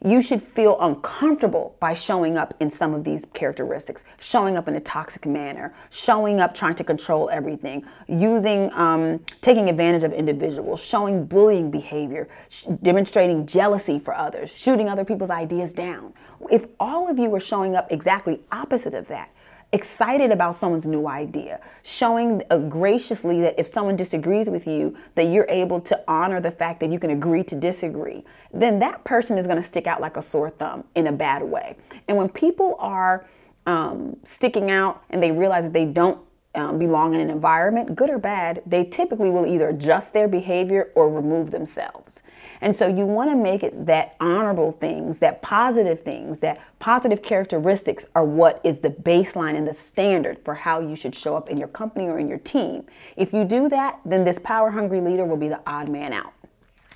you 0.05 0.23
should 0.23 0.41
feel 0.41 0.81
uncomfortable 0.81 1.77
by 1.79 1.93
showing 1.93 2.39
up 2.39 2.55
in 2.61 2.71
some 2.71 2.95
of 2.95 3.05
these 3.05 3.27
characteristics, 3.35 4.05
showing 4.21 4.57
up 4.57 4.67
in 4.69 4.77
a 4.77 4.81
toxic 4.81 5.27
manner, 5.27 5.75
showing 5.91 6.41
up 6.41 6.55
trying 6.55 6.75
to 6.77 6.85
control 6.85 7.29
everything, 7.29 7.85
using, 8.09 8.73
um, 8.75 9.21
taking 9.43 9.69
advantage 9.69 10.05
of 10.05 10.13
individuals, 10.13 10.81
showing 10.81 11.27
bullying 11.27 11.71
behavior, 11.71 12.29
sh- 12.49 12.67
demonstrating 12.83 13.45
jealousy 13.47 13.99
for 13.99 14.15
others, 14.15 14.49
shooting 14.51 14.89
other 14.89 15.05
people's 15.05 15.31
ideas 15.31 15.75
down. 15.75 16.15
If 16.51 16.67
all 16.79 17.09
of 17.11 17.19
you 17.19 17.35
are 17.35 17.41
showing 17.41 17.77
up 17.77 17.93
exactly 17.93 18.41
opposite 18.53 18.95
of 18.95 19.07
that, 19.09 19.29
excited 19.73 20.31
about 20.33 20.55
someone's 20.55 20.87
new 20.87 21.07
idea, 21.07 21.61
showing 21.83 22.43
uh, 22.51 22.59
graciously 22.59 23.41
that 23.41 23.59
if 23.59 23.67
someone 23.67 23.97
disagrees 23.97 24.51
with 24.51 24.67
you, 24.67 24.97
that 25.15 25.25
you're 25.25 25.47
able 25.49 25.81
to 25.81 26.03
honor 26.09 26.41
the 26.41 26.51
fact 26.51 26.81
that 26.81 26.91
you 26.91 26.99
can 26.99 27.11
agree 27.11 27.45
to 27.45 27.55
disagree, 27.55 28.25
then 28.53 28.79
that 28.81 29.03
person 29.05 29.39
is 29.39 29.47
going 29.47 29.59
to 29.59 29.63
stick 29.63 29.87
out 29.87 30.01
like 30.01 30.17
a 30.17 30.23
sore 30.23 30.51
thumb 30.51 30.85
in 30.95 31.07
a 31.07 31.13
bad 31.13 31.43
way. 31.43 31.77
And 32.09 32.17
when 32.17 32.29
people 32.29 32.77
are 32.79 33.25
um, 33.67 34.17
sticking 34.25 34.71
out 34.71 35.05
and 35.11 35.23
they 35.23 35.31
realize 35.31 35.65
that 35.65 35.73
they 35.73 35.85
don't 35.85 36.21
um, 36.55 36.79
belong 36.79 37.15
in 37.15 37.21
an 37.21 37.31
environment, 37.31 37.95
good 37.95 38.11
or 38.11 38.19
bad, 38.19 38.63
they 38.67 38.85
typically 38.85 39.31
will 39.31 39.47
either 39.47 39.69
adjust 39.69 40.13
their 40.13 40.27
behavior 40.27 40.91
or 40.97 41.09
remove 41.09 41.51
themselves. 41.51 42.23
And 42.61 42.75
so 42.75 42.89
you 42.89 43.07
want 43.07 43.31
to 43.31 43.37
make 43.37 43.63
it 43.63 43.87
that 43.87 44.17
honorable 44.21 44.73
things, 44.73 45.21
that 45.21 45.43
positive 45.43 46.01
things, 46.01 46.41
that 46.41 46.61
positive 46.81 47.23
characteristics 47.23 48.05
are 48.17 48.25
what 48.25 48.61
is 48.65 48.81
the 48.81 48.91
baseline 48.91 49.55
and 49.55 49.67
the 49.67 49.73
standard 49.73 50.39
for 50.45 50.55
how 50.55 50.81
you 50.81 50.97
should 50.97 51.15
show 51.15 51.37
up 51.37 51.51
in 51.51 51.57
your 51.57 51.69
company 51.69 52.09
or 52.09 52.19
in 52.19 52.29
your 52.29 52.39
team. 52.39 52.85
If 53.17 53.33
you 53.33 53.45
do 53.45 53.69
that, 53.69 54.01
then 54.05 54.25
this 54.25 54.39
power 54.41 54.71
hungry 54.71 55.01
leader 55.01 55.25
will 55.25 55.37
be 55.37 55.49
the 55.49 55.61
odd 55.67 55.89
man 55.89 56.13
out. 56.13 56.33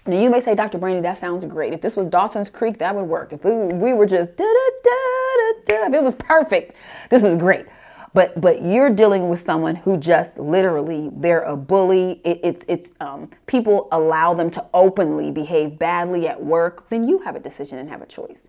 Now 0.06 0.20
you 0.20 0.28
may 0.28 0.40
say, 0.40 0.54
Dr. 0.54 0.78
Brandi, 0.78 1.00
that 1.02 1.16
sounds 1.16 1.44
great. 1.46 1.72
If 1.72 1.80
this 1.80 1.96
was 1.96 2.08
Dawson's 2.08 2.50
Creek, 2.50 2.76
that 2.78 2.94
would 2.94 3.06
work. 3.06 3.32
If 3.32 3.44
we, 3.44 3.52
we 3.52 3.92
were 3.94 4.04
just 4.04 4.36
da 4.36 4.44
da 4.44 4.70
da 4.82 5.52
da 5.66 5.86
if 5.86 5.94
it 5.94 6.02
was 6.02 6.14
perfect, 6.14 6.74
this 7.08 7.22
was 7.22 7.36
great 7.36 7.66
but 8.14 8.40
but 8.40 8.62
you're 8.62 8.88
dealing 8.88 9.28
with 9.28 9.38
someone 9.38 9.76
who 9.76 9.98
just 9.98 10.38
literally 10.38 11.10
they're 11.16 11.42
a 11.42 11.56
bully 11.56 12.20
it, 12.24 12.40
it's 12.42 12.64
it's 12.68 12.92
um, 13.00 13.28
people 13.46 13.88
allow 13.92 14.32
them 14.32 14.50
to 14.50 14.64
openly 14.72 15.30
behave 15.30 15.78
badly 15.78 16.26
at 16.28 16.42
work 16.42 16.88
then 16.88 17.06
you 17.06 17.18
have 17.18 17.36
a 17.36 17.40
decision 17.40 17.78
and 17.78 17.88
have 17.88 18.00
a 18.00 18.06
choice 18.06 18.48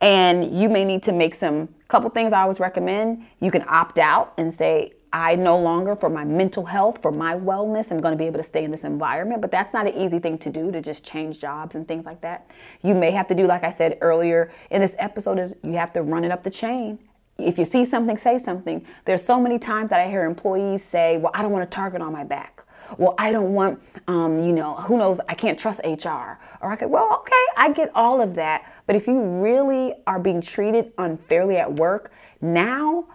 and 0.00 0.58
you 0.58 0.68
may 0.68 0.84
need 0.84 1.02
to 1.02 1.12
make 1.12 1.34
some 1.34 1.68
couple 1.88 2.08
things 2.08 2.32
i 2.32 2.40
always 2.40 2.60
recommend 2.60 3.26
you 3.40 3.50
can 3.50 3.64
opt 3.68 3.98
out 3.98 4.32
and 4.38 4.52
say 4.52 4.92
I 5.12 5.34
no 5.34 5.58
longer, 5.58 5.96
for 5.96 6.08
my 6.08 6.24
mental 6.24 6.64
health, 6.64 7.02
for 7.02 7.10
my 7.10 7.34
wellness, 7.34 7.90
I'm 7.90 7.98
going 7.98 8.12
to 8.12 8.16
be 8.16 8.26
able 8.26 8.36
to 8.36 8.44
stay 8.44 8.62
in 8.62 8.70
this 8.70 8.84
environment. 8.84 9.40
But 9.40 9.50
that's 9.50 9.72
not 9.72 9.88
an 9.88 9.94
easy 9.94 10.20
thing 10.20 10.38
to 10.38 10.50
do 10.50 10.70
to 10.70 10.80
just 10.80 11.04
change 11.04 11.40
jobs 11.40 11.74
and 11.74 11.88
things 11.88 12.06
like 12.06 12.20
that. 12.20 12.52
You 12.82 12.94
may 12.94 13.10
have 13.10 13.26
to 13.26 13.34
do, 13.34 13.44
like 13.46 13.64
I 13.64 13.70
said 13.70 13.98
earlier 14.02 14.52
in 14.70 14.80
this 14.80 14.94
episode, 15.00 15.40
is 15.40 15.52
you 15.64 15.72
have 15.72 15.92
to 15.94 16.02
run 16.02 16.22
it 16.22 16.30
up 16.30 16.44
the 16.44 16.50
chain 16.50 16.96
if 17.42 17.58
you 17.58 17.64
see 17.64 17.84
something, 17.84 18.16
say 18.16 18.38
something. 18.38 18.84
There's 19.04 19.22
so 19.22 19.40
many 19.40 19.58
times 19.58 19.90
that 19.90 20.00
I 20.00 20.08
hear 20.08 20.24
employees 20.24 20.82
say, 20.82 21.18
Well, 21.18 21.32
I 21.34 21.42
don't 21.42 21.52
want 21.52 21.64
a 21.64 21.68
target 21.68 22.02
on 22.02 22.12
my 22.12 22.24
back. 22.24 22.64
Well, 22.98 23.14
I 23.18 23.32
don't 23.32 23.54
want, 23.54 23.80
um, 24.08 24.42
you 24.42 24.52
know, 24.52 24.74
who 24.74 24.98
knows, 24.98 25.20
I 25.28 25.34
can't 25.34 25.58
trust 25.58 25.80
HR. 25.84 26.38
Or 26.60 26.72
I 26.72 26.76
could, 26.76 26.90
well, 26.90 27.20
okay, 27.20 27.44
I 27.56 27.72
get 27.72 27.90
all 27.94 28.20
of 28.20 28.34
that. 28.34 28.70
But 28.86 28.96
if 28.96 29.06
you 29.06 29.20
really 29.20 29.94
are 30.06 30.18
being 30.18 30.40
treated 30.40 30.92
unfairly 30.98 31.56
at 31.56 31.72
work, 31.72 32.12
now, 32.40 33.06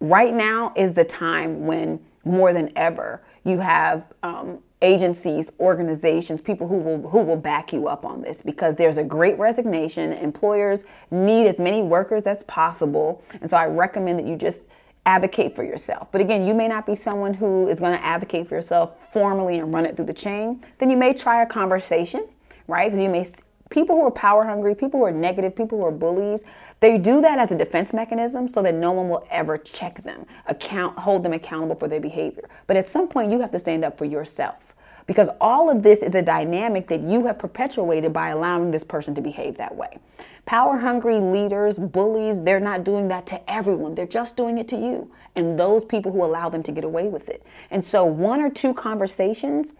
right 0.00 0.34
now 0.34 0.72
is 0.76 0.94
the 0.94 1.04
time 1.04 1.66
when 1.66 2.00
more 2.24 2.52
than 2.52 2.72
ever, 2.76 3.22
you 3.44 3.58
have 3.58 4.12
um, 4.22 4.62
agencies, 4.82 5.50
organizations, 5.58 6.40
people 6.40 6.68
who 6.68 6.78
will 6.78 7.08
who 7.08 7.22
will 7.22 7.36
back 7.36 7.72
you 7.72 7.88
up 7.88 8.04
on 8.04 8.20
this 8.20 8.42
because 8.42 8.76
there's 8.76 8.98
a 8.98 9.04
great 9.04 9.38
resignation. 9.38 10.12
Employers 10.12 10.84
need 11.10 11.46
as 11.46 11.58
many 11.58 11.82
workers 11.82 12.24
as 12.24 12.42
possible, 12.44 13.22
and 13.40 13.48
so 13.48 13.56
I 13.56 13.66
recommend 13.66 14.18
that 14.18 14.26
you 14.26 14.36
just 14.36 14.66
advocate 15.06 15.54
for 15.54 15.62
yourself. 15.62 16.10
But 16.10 16.20
again, 16.20 16.46
you 16.46 16.52
may 16.52 16.68
not 16.68 16.84
be 16.84 16.94
someone 16.94 17.32
who 17.32 17.68
is 17.68 17.78
going 17.78 17.96
to 17.96 18.04
advocate 18.04 18.48
for 18.48 18.56
yourself 18.56 19.12
formally 19.12 19.58
and 19.58 19.72
run 19.72 19.86
it 19.86 19.96
through 19.96 20.06
the 20.06 20.14
chain. 20.14 20.60
Then 20.78 20.90
you 20.90 20.96
may 20.96 21.14
try 21.14 21.42
a 21.42 21.46
conversation, 21.46 22.28
right? 22.66 22.90
Because 22.90 23.00
you 23.00 23.08
may 23.08 23.24
people 23.70 23.96
who 23.96 24.02
are 24.04 24.10
power 24.10 24.44
hungry, 24.44 24.74
people 24.74 25.00
who 25.00 25.06
are 25.06 25.12
negative, 25.12 25.56
people 25.56 25.78
who 25.78 25.84
are 25.84 25.92
bullies, 25.92 26.44
they 26.80 26.98
do 26.98 27.20
that 27.20 27.38
as 27.38 27.50
a 27.50 27.56
defense 27.56 27.92
mechanism 27.92 28.48
so 28.48 28.62
that 28.62 28.74
no 28.74 28.92
one 28.92 29.08
will 29.08 29.26
ever 29.30 29.58
check 29.58 30.02
them, 30.02 30.26
account, 30.46 30.98
hold 30.98 31.22
them 31.22 31.32
accountable 31.32 31.74
for 31.76 31.88
their 31.88 32.00
behavior. 32.00 32.48
But 32.66 32.76
at 32.76 32.88
some 32.88 33.08
point, 33.08 33.32
you 33.32 33.40
have 33.40 33.50
to 33.52 33.58
stand 33.58 33.84
up 33.84 33.98
for 33.98 34.04
yourself 34.04 34.65
because 35.06 35.30
all 35.40 35.70
of 35.70 35.82
this 35.82 36.02
is 36.02 36.14
a 36.14 36.22
dynamic 36.22 36.88
that 36.88 37.00
you 37.00 37.26
have 37.26 37.38
perpetuated 37.38 38.12
by 38.12 38.30
allowing 38.30 38.70
this 38.70 38.84
person 38.84 39.14
to 39.14 39.20
behave 39.20 39.56
that 39.56 39.74
way. 39.74 39.98
Power 40.46 40.76
hungry 40.78 41.18
leaders, 41.18 41.78
bullies, 41.78 42.40
they're 42.42 42.60
not 42.60 42.84
doing 42.84 43.08
that 43.08 43.26
to 43.26 43.50
everyone. 43.50 43.94
They're 43.94 44.06
just 44.06 44.36
doing 44.36 44.58
it 44.58 44.68
to 44.68 44.76
you 44.76 45.10
and 45.34 45.58
those 45.58 45.84
people 45.84 46.12
who 46.12 46.24
allow 46.24 46.48
them 46.48 46.62
to 46.64 46.72
get 46.72 46.84
away 46.84 47.08
with 47.08 47.28
it. 47.28 47.44
And 47.70 47.84
so, 47.84 48.04
one 48.04 48.40
or 48.40 48.50
two 48.50 48.74
conversations 48.74 49.74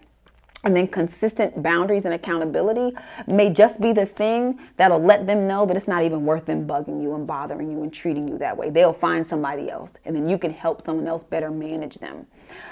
and 0.67 0.75
then 0.75 0.85
consistent 0.85 1.63
boundaries 1.63 2.03
and 2.03 2.13
accountability 2.13 2.93
may 3.25 3.49
just 3.49 3.79
be 3.79 3.93
the 3.93 4.05
thing 4.05 4.59
that'll 4.75 4.99
let 4.99 5.25
them 5.25 5.47
know 5.47 5.65
that 5.65 5.77
it's 5.77 5.87
not 5.87 6.03
even 6.03 6.25
worth 6.25 6.45
them 6.45 6.67
bugging 6.67 7.01
you 7.01 7.15
and 7.15 7.25
bothering 7.25 7.71
you 7.71 7.83
and 7.83 7.93
treating 7.93 8.27
you 8.27 8.37
that 8.37 8.57
way. 8.57 8.69
They'll 8.69 8.91
find 8.91 9.25
somebody 9.25 9.69
else 9.69 9.97
and 10.03 10.13
then 10.13 10.27
you 10.27 10.37
can 10.37 10.51
help 10.51 10.81
someone 10.81 11.07
else 11.07 11.23
better 11.23 11.49
manage 11.49 11.99
them. 11.99 12.27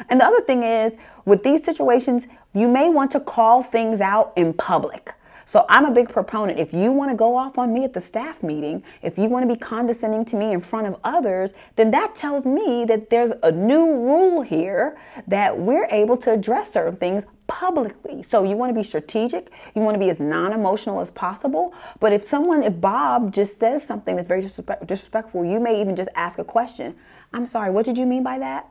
And 0.10 0.20
the 0.20 0.26
other 0.26 0.42
thing 0.42 0.64
is, 0.64 0.98
with 1.24 1.42
these 1.42 1.64
situations, 1.64 2.28
you 2.54 2.68
may 2.68 2.90
want 2.90 3.12
to 3.12 3.22
call 3.22 3.62
things 3.62 4.02
out 4.02 4.34
in 4.36 4.52
public. 4.52 5.14
So 5.46 5.66
I'm 5.70 5.86
a 5.86 5.92
big 5.92 6.10
proponent. 6.10 6.60
If 6.60 6.74
you 6.74 6.92
want 6.92 7.12
to 7.12 7.16
go 7.16 7.36
off 7.36 7.58
on 7.58 7.74
me 7.74 7.84
at 7.84 7.94
the 7.94 8.02
staff 8.02 8.42
meeting, 8.42 8.84
if 9.02 9.18
you 9.18 9.30
want 9.30 9.48
to 9.48 9.54
be 9.54 9.60
condescending 9.60 10.26
to 10.26 10.36
me 10.36 10.52
in 10.52 10.60
front 10.60 10.88
of 10.88 11.00
others, 11.04 11.54
then 11.76 11.92
that 11.92 12.16
tells 12.16 12.48
me 12.48 12.84
that 12.86 13.10
there's 13.10 13.32
a 13.44 13.52
new 13.52 13.86
rule 13.86 14.42
here 14.42 14.98
that 15.28 15.58
we're 15.58 15.88
able 15.92 16.18
to 16.18 16.32
address 16.32 16.72
certain 16.72 16.96
things 16.96 17.26
publicly. 17.48 18.24
So 18.24 18.44
you 18.44 18.56
want 18.56 18.72
to 18.72 18.74
be 18.74 18.84
strategic, 18.84 19.52
you 19.76 19.84
want 19.84 19.94
to 19.96 20.00
be 20.00 20.10
as 20.10 20.20
non-emotional 20.20 21.00
as 21.00 21.12
possible. 21.12 21.74
But 22.00 22.12
if 22.12 22.24
someone, 22.24 22.64
if 22.64 22.82
Bob 22.82 23.32
just 23.32 23.58
says 23.58 23.86
something 23.86 24.16
that's 24.16 24.28
very 24.28 24.42
disrespectful, 24.42 25.46
you 25.46 25.60
may 25.60 25.80
even 25.80 25.96
just 25.96 26.10
ask 26.16 26.40
a 26.40 26.44
question. 26.44 26.96
I'm 27.34 27.46
sorry, 27.46 27.70
what 27.70 27.86
did 27.86 27.98
you 27.98 28.08
mean 28.08 28.24
by 28.24 28.40
that? 28.40 28.68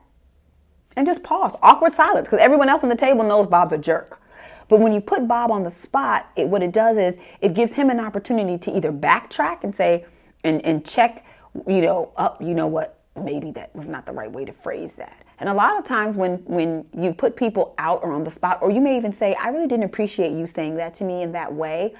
And 0.97 1.07
just 1.07 1.23
pause. 1.23 1.55
Awkward 1.61 1.93
silence 1.93 2.27
because 2.27 2.39
everyone 2.39 2.67
else 2.67 2.83
on 2.83 2.89
the 2.89 2.95
table 2.95 3.23
knows 3.23 3.47
Bob's 3.47 3.73
a 3.73 3.77
jerk. 3.77 4.21
But 4.67 4.79
when 4.79 4.91
you 4.91 5.01
put 5.01 5.27
Bob 5.27 5.51
on 5.51 5.63
the 5.63 5.69
spot, 5.69 6.29
it, 6.35 6.47
what 6.47 6.63
it 6.63 6.71
does 6.71 6.97
is 6.97 7.17
it 7.41 7.53
gives 7.53 7.73
him 7.73 7.89
an 7.89 7.99
opportunity 7.99 8.57
to 8.57 8.75
either 8.75 8.91
backtrack 8.91 9.63
and 9.63 9.75
say, 9.75 10.05
and, 10.43 10.63
and 10.65 10.85
check, 10.85 11.25
you 11.67 11.81
know, 11.81 12.11
up, 12.17 12.41
you 12.41 12.53
know 12.55 12.67
what, 12.67 12.99
maybe 13.15 13.51
that 13.51 13.73
was 13.75 13.87
not 13.87 14.05
the 14.05 14.11
right 14.11 14.31
way 14.31 14.45
to 14.45 14.53
phrase 14.53 14.95
that. 14.95 15.25
And 15.39 15.49
a 15.49 15.53
lot 15.53 15.77
of 15.77 15.83
times 15.83 16.15
when 16.15 16.37
when 16.45 16.85
you 16.97 17.13
put 17.13 17.35
people 17.35 17.75
out 17.77 18.01
or 18.03 18.13
on 18.13 18.23
the 18.23 18.31
spot, 18.31 18.59
or 18.61 18.71
you 18.71 18.79
may 18.81 18.97
even 18.97 19.11
say, 19.11 19.35
I 19.35 19.49
really 19.49 19.67
didn't 19.67 19.85
appreciate 19.85 20.31
you 20.31 20.45
saying 20.45 20.75
that 20.77 20.93
to 20.95 21.03
me 21.03 21.23
in 21.23 21.31
that 21.33 21.53
way. 21.53 21.93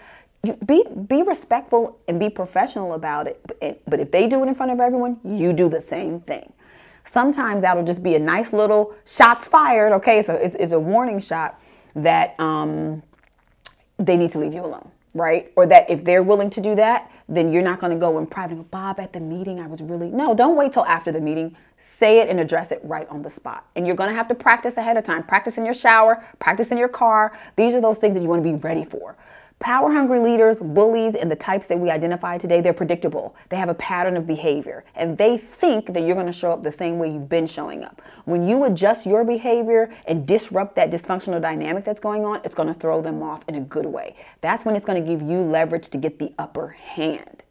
Be 0.65 0.85
be 1.07 1.23
respectful 1.23 1.99
and 2.07 2.19
be 2.19 2.29
professional 2.29 2.93
about 2.93 3.27
it. 3.27 3.81
But 3.87 3.99
if 3.99 4.11
they 4.11 4.27
do 4.27 4.43
it 4.43 4.47
in 4.47 4.55
front 4.55 4.71
of 4.71 4.79
everyone, 4.79 5.19
you 5.23 5.53
do 5.53 5.67
the 5.69 5.81
same 5.81 6.21
thing. 6.21 6.53
Sometimes 7.03 7.63
that'll 7.63 7.83
just 7.83 8.01
be 8.01 8.15
a 8.15 8.19
nice 8.19 8.53
little 8.53 8.95
shots 9.05 9.47
fired. 9.47 9.91
Okay, 9.93 10.21
so 10.21 10.33
it's, 10.33 10.55
it's 10.55 10.71
a 10.71 10.79
warning 10.79 11.19
shot 11.19 11.59
that 11.95 12.39
um, 12.39 13.01
they 13.97 14.17
need 14.17 14.31
to 14.31 14.39
leave 14.39 14.53
you 14.53 14.63
alone, 14.63 14.89
right? 15.13 15.51
Or 15.55 15.65
that 15.67 15.89
if 15.89 16.03
they're 16.03 16.23
willing 16.23 16.49
to 16.51 16.61
do 16.61 16.75
that, 16.75 17.11
then 17.27 17.51
you're 17.51 17.63
not 17.63 17.79
going 17.79 17.91
to 17.91 17.99
go 17.99 18.19
in 18.19 18.27
private. 18.27 18.69
Bob, 18.69 18.99
at 18.99 19.13
the 19.13 19.19
meeting, 19.19 19.59
I 19.59 19.67
was 19.67 19.81
really 19.81 20.09
no. 20.09 20.35
Don't 20.35 20.55
wait 20.55 20.73
till 20.73 20.85
after 20.85 21.11
the 21.11 21.21
meeting. 21.21 21.55
Say 21.77 22.19
it 22.19 22.29
and 22.29 22.39
address 22.39 22.71
it 22.71 22.79
right 22.83 23.07
on 23.09 23.21
the 23.21 23.29
spot. 23.29 23.65
And 23.75 23.87
you're 23.87 23.95
going 23.95 24.09
to 24.09 24.15
have 24.15 24.27
to 24.29 24.35
practice 24.35 24.77
ahead 24.77 24.97
of 24.97 25.03
time. 25.03 25.23
Practice 25.23 25.57
in 25.57 25.65
your 25.65 25.73
shower. 25.73 26.23
Practice 26.39 26.71
in 26.71 26.77
your 26.77 26.89
car. 26.89 27.37
These 27.55 27.73
are 27.75 27.81
those 27.81 27.97
things 27.97 28.15
that 28.15 28.21
you 28.21 28.29
want 28.29 28.43
to 28.43 28.49
be 28.49 28.55
ready 28.55 28.85
for. 28.85 29.15
Power 29.59 29.91
hungry 29.91 30.19
leaders, 30.19 30.59
bullies, 30.59 31.15
and 31.15 31.31
the 31.31 31.35
types 31.35 31.67
that 31.67 31.79
we 31.79 31.89
identify 31.89 32.37
today, 32.37 32.59
they're 32.59 32.73
predictable. 32.73 33.35
They 33.49 33.55
have 33.55 33.69
a 33.69 33.73
pattern 33.75 34.17
of 34.17 34.27
behavior 34.27 34.83
and 34.95 35.17
they 35.17 35.37
think 35.37 35.93
that 35.93 36.03
you're 36.03 36.13
going 36.13 36.27
to 36.27 36.33
show 36.33 36.51
up 36.51 36.61
the 36.61 36.71
same 36.71 36.99
way 36.99 37.11
you've 37.11 37.29
been 37.29 37.47
showing 37.47 37.83
up. 37.83 38.01
When 38.25 38.47
you 38.47 38.65
adjust 38.65 39.05
your 39.05 39.23
behavior 39.23 39.89
and 40.07 40.27
disrupt 40.27 40.75
that 40.75 40.91
dysfunctional 40.91 41.41
dynamic 41.41 41.85
that's 41.85 42.01
going 42.01 42.25
on, 42.25 42.41
it's 42.43 42.53
going 42.53 42.67
to 42.67 42.73
throw 42.73 43.01
them 43.01 43.23
off 43.23 43.43
in 43.47 43.55
a 43.55 43.61
good 43.61 43.85
way. 43.85 44.15
That's 44.41 44.65
when 44.65 44.75
it's 44.75 44.85
going 44.85 45.01
to 45.01 45.09
give 45.09 45.21
you 45.21 45.39
leverage 45.39 45.87
to 45.89 45.97
get 45.97 46.19
the 46.19 46.33
upper 46.37 46.67
hand. 46.67 47.43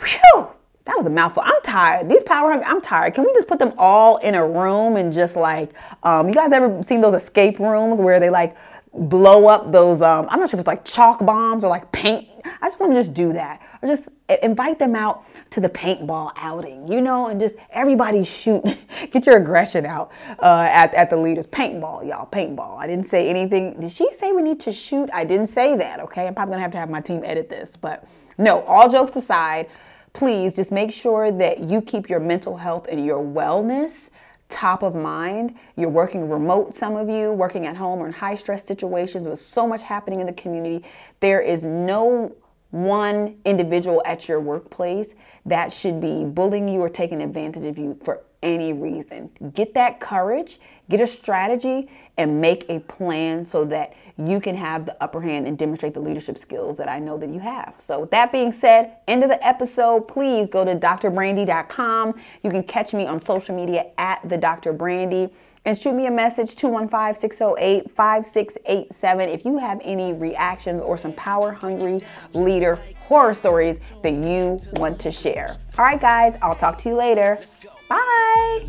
Whew! 0.00 0.48
That 0.88 0.96
was 0.96 1.04
a 1.04 1.10
mouthful. 1.10 1.42
I'm 1.44 1.60
tired. 1.62 2.08
These 2.08 2.22
power 2.22 2.48
hungry, 2.48 2.66
I'm 2.66 2.80
tired. 2.80 3.12
Can 3.12 3.24
we 3.24 3.32
just 3.34 3.46
put 3.46 3.58
them 3.58 3.74
all 3.76 4.16
in 4.16 4.34
a 4.34 4.48
room 4.48 4.96
and 4.96 5.12
just 5.12 5.36
like, 5.36 5.72
um, 6.02 6.28
you 6.28 6.34
guys 6.34 6.50
ever 6.50 6.82
seen 6.82 7.02
those 7.02 7.12
escape 7.12 7.58
rooms 7.58 7.98
where 7.98 8.18
they 8.18 8.30
like, 8.30 8.56
blow 8.98 9.46
up 9.46 9.72
those 9.72 10.02
um, 10.02 10.26
i'm 10.30 10.40
not 10.40 10.48
sure 10.50 10.56
if 10.56 10.60
it's 10.60 10.66
like 10.66 10.84
chalk 10.84 11.24
bombs 11.24 11.64
or 11.64 11.68
like 11.68 11.90
paint. 11.92 12.28
I 12.60 12.66
just 12.66 12.80
want 12.80 12.92
to 12.92 12.98
just 12.98 13.14
do 13.14 13.32
that. 13.34 13.60
Or 13.82 13.88
just 13.88 14.08
invite 14.42 14.78
them 14.78 14.94
out 14.94 15.24
to 15.50 15.60
the 15.60 15.68
paintball 15.68 16.32
outing 16.36 16.86
you 16.86 17.00
know 17.00 17.28
and 17.28 17.40
just 17.40 17.56
everybody 17.70 18.24
shoot 18.24 18.62
get 19.10 19.26
your 19.26 19.38
aggression 19.38 19.86
out 19.86 20.12
uh, 20.42 20.68
at, 20.70 20.92
at 20.94 21.10
the 21.10 21.16
leaders. 21.16 21.46
Paintball 21.46 22.06
y'all 22.06 22.26
paintball. 22.26 22.78
I 22.78 22.86
didn't 22.86 23.06
say 23.06 23.28
anything. 23.28 23.78
Did 23.80 23.90
she 23.90 24.12
say 24.12 24.32
we 24.32 24.42
need 24.42 24.60
to 24.60 24.72
shoot? 24.72 25.08
I 25.12 25.24
didn't 25.24 25.46
say 25.48 25.76
that 25.76 26.00
okay? 26.00 26.26
I'm 26.26 26.34
probably 26.34 26.52
gonna 26.52 26.62
have 26.62 26.72
to 26.72 26.78
have 26.78 26.90
my 26.90 27.00
team 27.00 27.22
edit 27.24 27.48
this 27.48 27.76
but 27.76 28.04
no 28.36 28.62
all 28.62 28.88
jokes 28.88 29.16
aside 29.16 29.68
please 30.12 30.56
just 30.56 30.72
make 30.72 30.92
sure 30.92 31.30
that 31.30 31.70
you 31.70 31.80
keep 31.80 32.08
your 32.08 32.20
mental 32.20 32.56
health 32.56 32.88
and 32.90 33.04
your 33.04 33.22
wellness 33.22 34.10
top 34.48 34.82
of 34.82 34.94
mind. 34.94 35.54
You're 35.76 35.90
working 35.90 36.28
remote, 36.28 36.74
some 36.74 36.96
of 36.96 37.08
you, 37.08 37.32
working 37.32 37.66
at 37.66 37.76
home 37.76 38.00
or 38.00 38.06
in 38.06 38.12
high 38.12 38.34
stress 38.34 38.64
situations 38.64 39.28
with 39.28 39.38
so 39.38 39.66
much 39.66 39.82
happening 39.82 40.20
in 40.20 40.26
the 40.26 40.32
community. 40.32 40.84
There 41.20 41.40
is 41.40 41.64
no 41.64 42.34
one 42.70 43.36
individual 43.44 44.02
at 44.04 44.28
your 44.28 44.40
workplace 44.40 45.14
that 45.46 45.72
should 45.72 46.00
be 46.00 46.24
bullying 46.24 46.68
you 46.68 46.80
or 46.80 46.88
taking 46.88 47.22
advantage 47.22 47.64
of 47.64 47.78
you 47.78 47.98
for 48.02 48.22
any 48.42 48.72
reason. 48.72 49.30
Get 49.54 49.74
that 49.74 49.98
courage, 50.00 50.60
get 50.88 51.00
a 51.00 51.06
strategy, 51.06 51.88
and 52.16 52.40
make 52.40 52.66
a 52.68 52.78
plan 52.80 53.44
so 53.44 53.64
that 53.64 53.94
you 54.16 54.40
can 54.40 54.54
have 54.54 54.86
the 54.86 54.96
upper 55.02 55.20
hand 55.20 55.46
and 55.46 55.58
demonstrate 55.58 55.94
the 55.94 56.00
leadership 56.00 56.38
skills 56.38 56.76
that 56.76 56.88
I 56.88 56.98
know 56.98 57.18
that 57.18 57.30
you 57.30 57.40
have. 57.40 57.74
So, 57.78 58.00
with 58.00 58.10
that 58.12 58.30
being 58.30 58.52
said, 58.52 58.98
end 59.08 59.24
of 59.24 59.28
the 59.28 59.44
episode, 59.44 60.06
please 60.06 60.48
go 60.48 60.64
to 60.64 60.76
drbrandi.com. 60.76 62.14
You 62.44 62.50
can 62.50 62.62
catch 62.62 62.94
me 62.94 63.06
on 63.06 63.18
social 63.18 63.56
media 63.56 63.86
at 63.98 64.26
the 64.28 64.36
Dr. 64.36 64.72
Brandi 64.72 65.32
and 65.68 65.76
shoot 65.76 65.94
me 65.94 66.06
a 66.06 66.10
message 66.10 66.56
215-608-5687 66.56 69.28
if 69.28 69.44
you 69.44 69.58
have 69.58 69.78
any 69.84 70.14
reactions 70.14 70.80
or 70.80 70.96
some 70.96 71.12
power 71.12 71.52
hungry 71.52 72.00
leader 72.32 72.78
horror 73.00 73.34
stories 73.34 73.78
that 74.02 74.12
you 74.12 74.58
want 74.80 74.98
to 74.98 75.12
share. 75.12 75.58
All 75.76 75.84
right 75.84 76.00
guys, 76.00 76.40
I'll 76.40 76.54
talk 76.54 76.78
to 76.78 76.88
you 76.88 76.94
later. 76.94 77.38
Bye. 77.86 78.66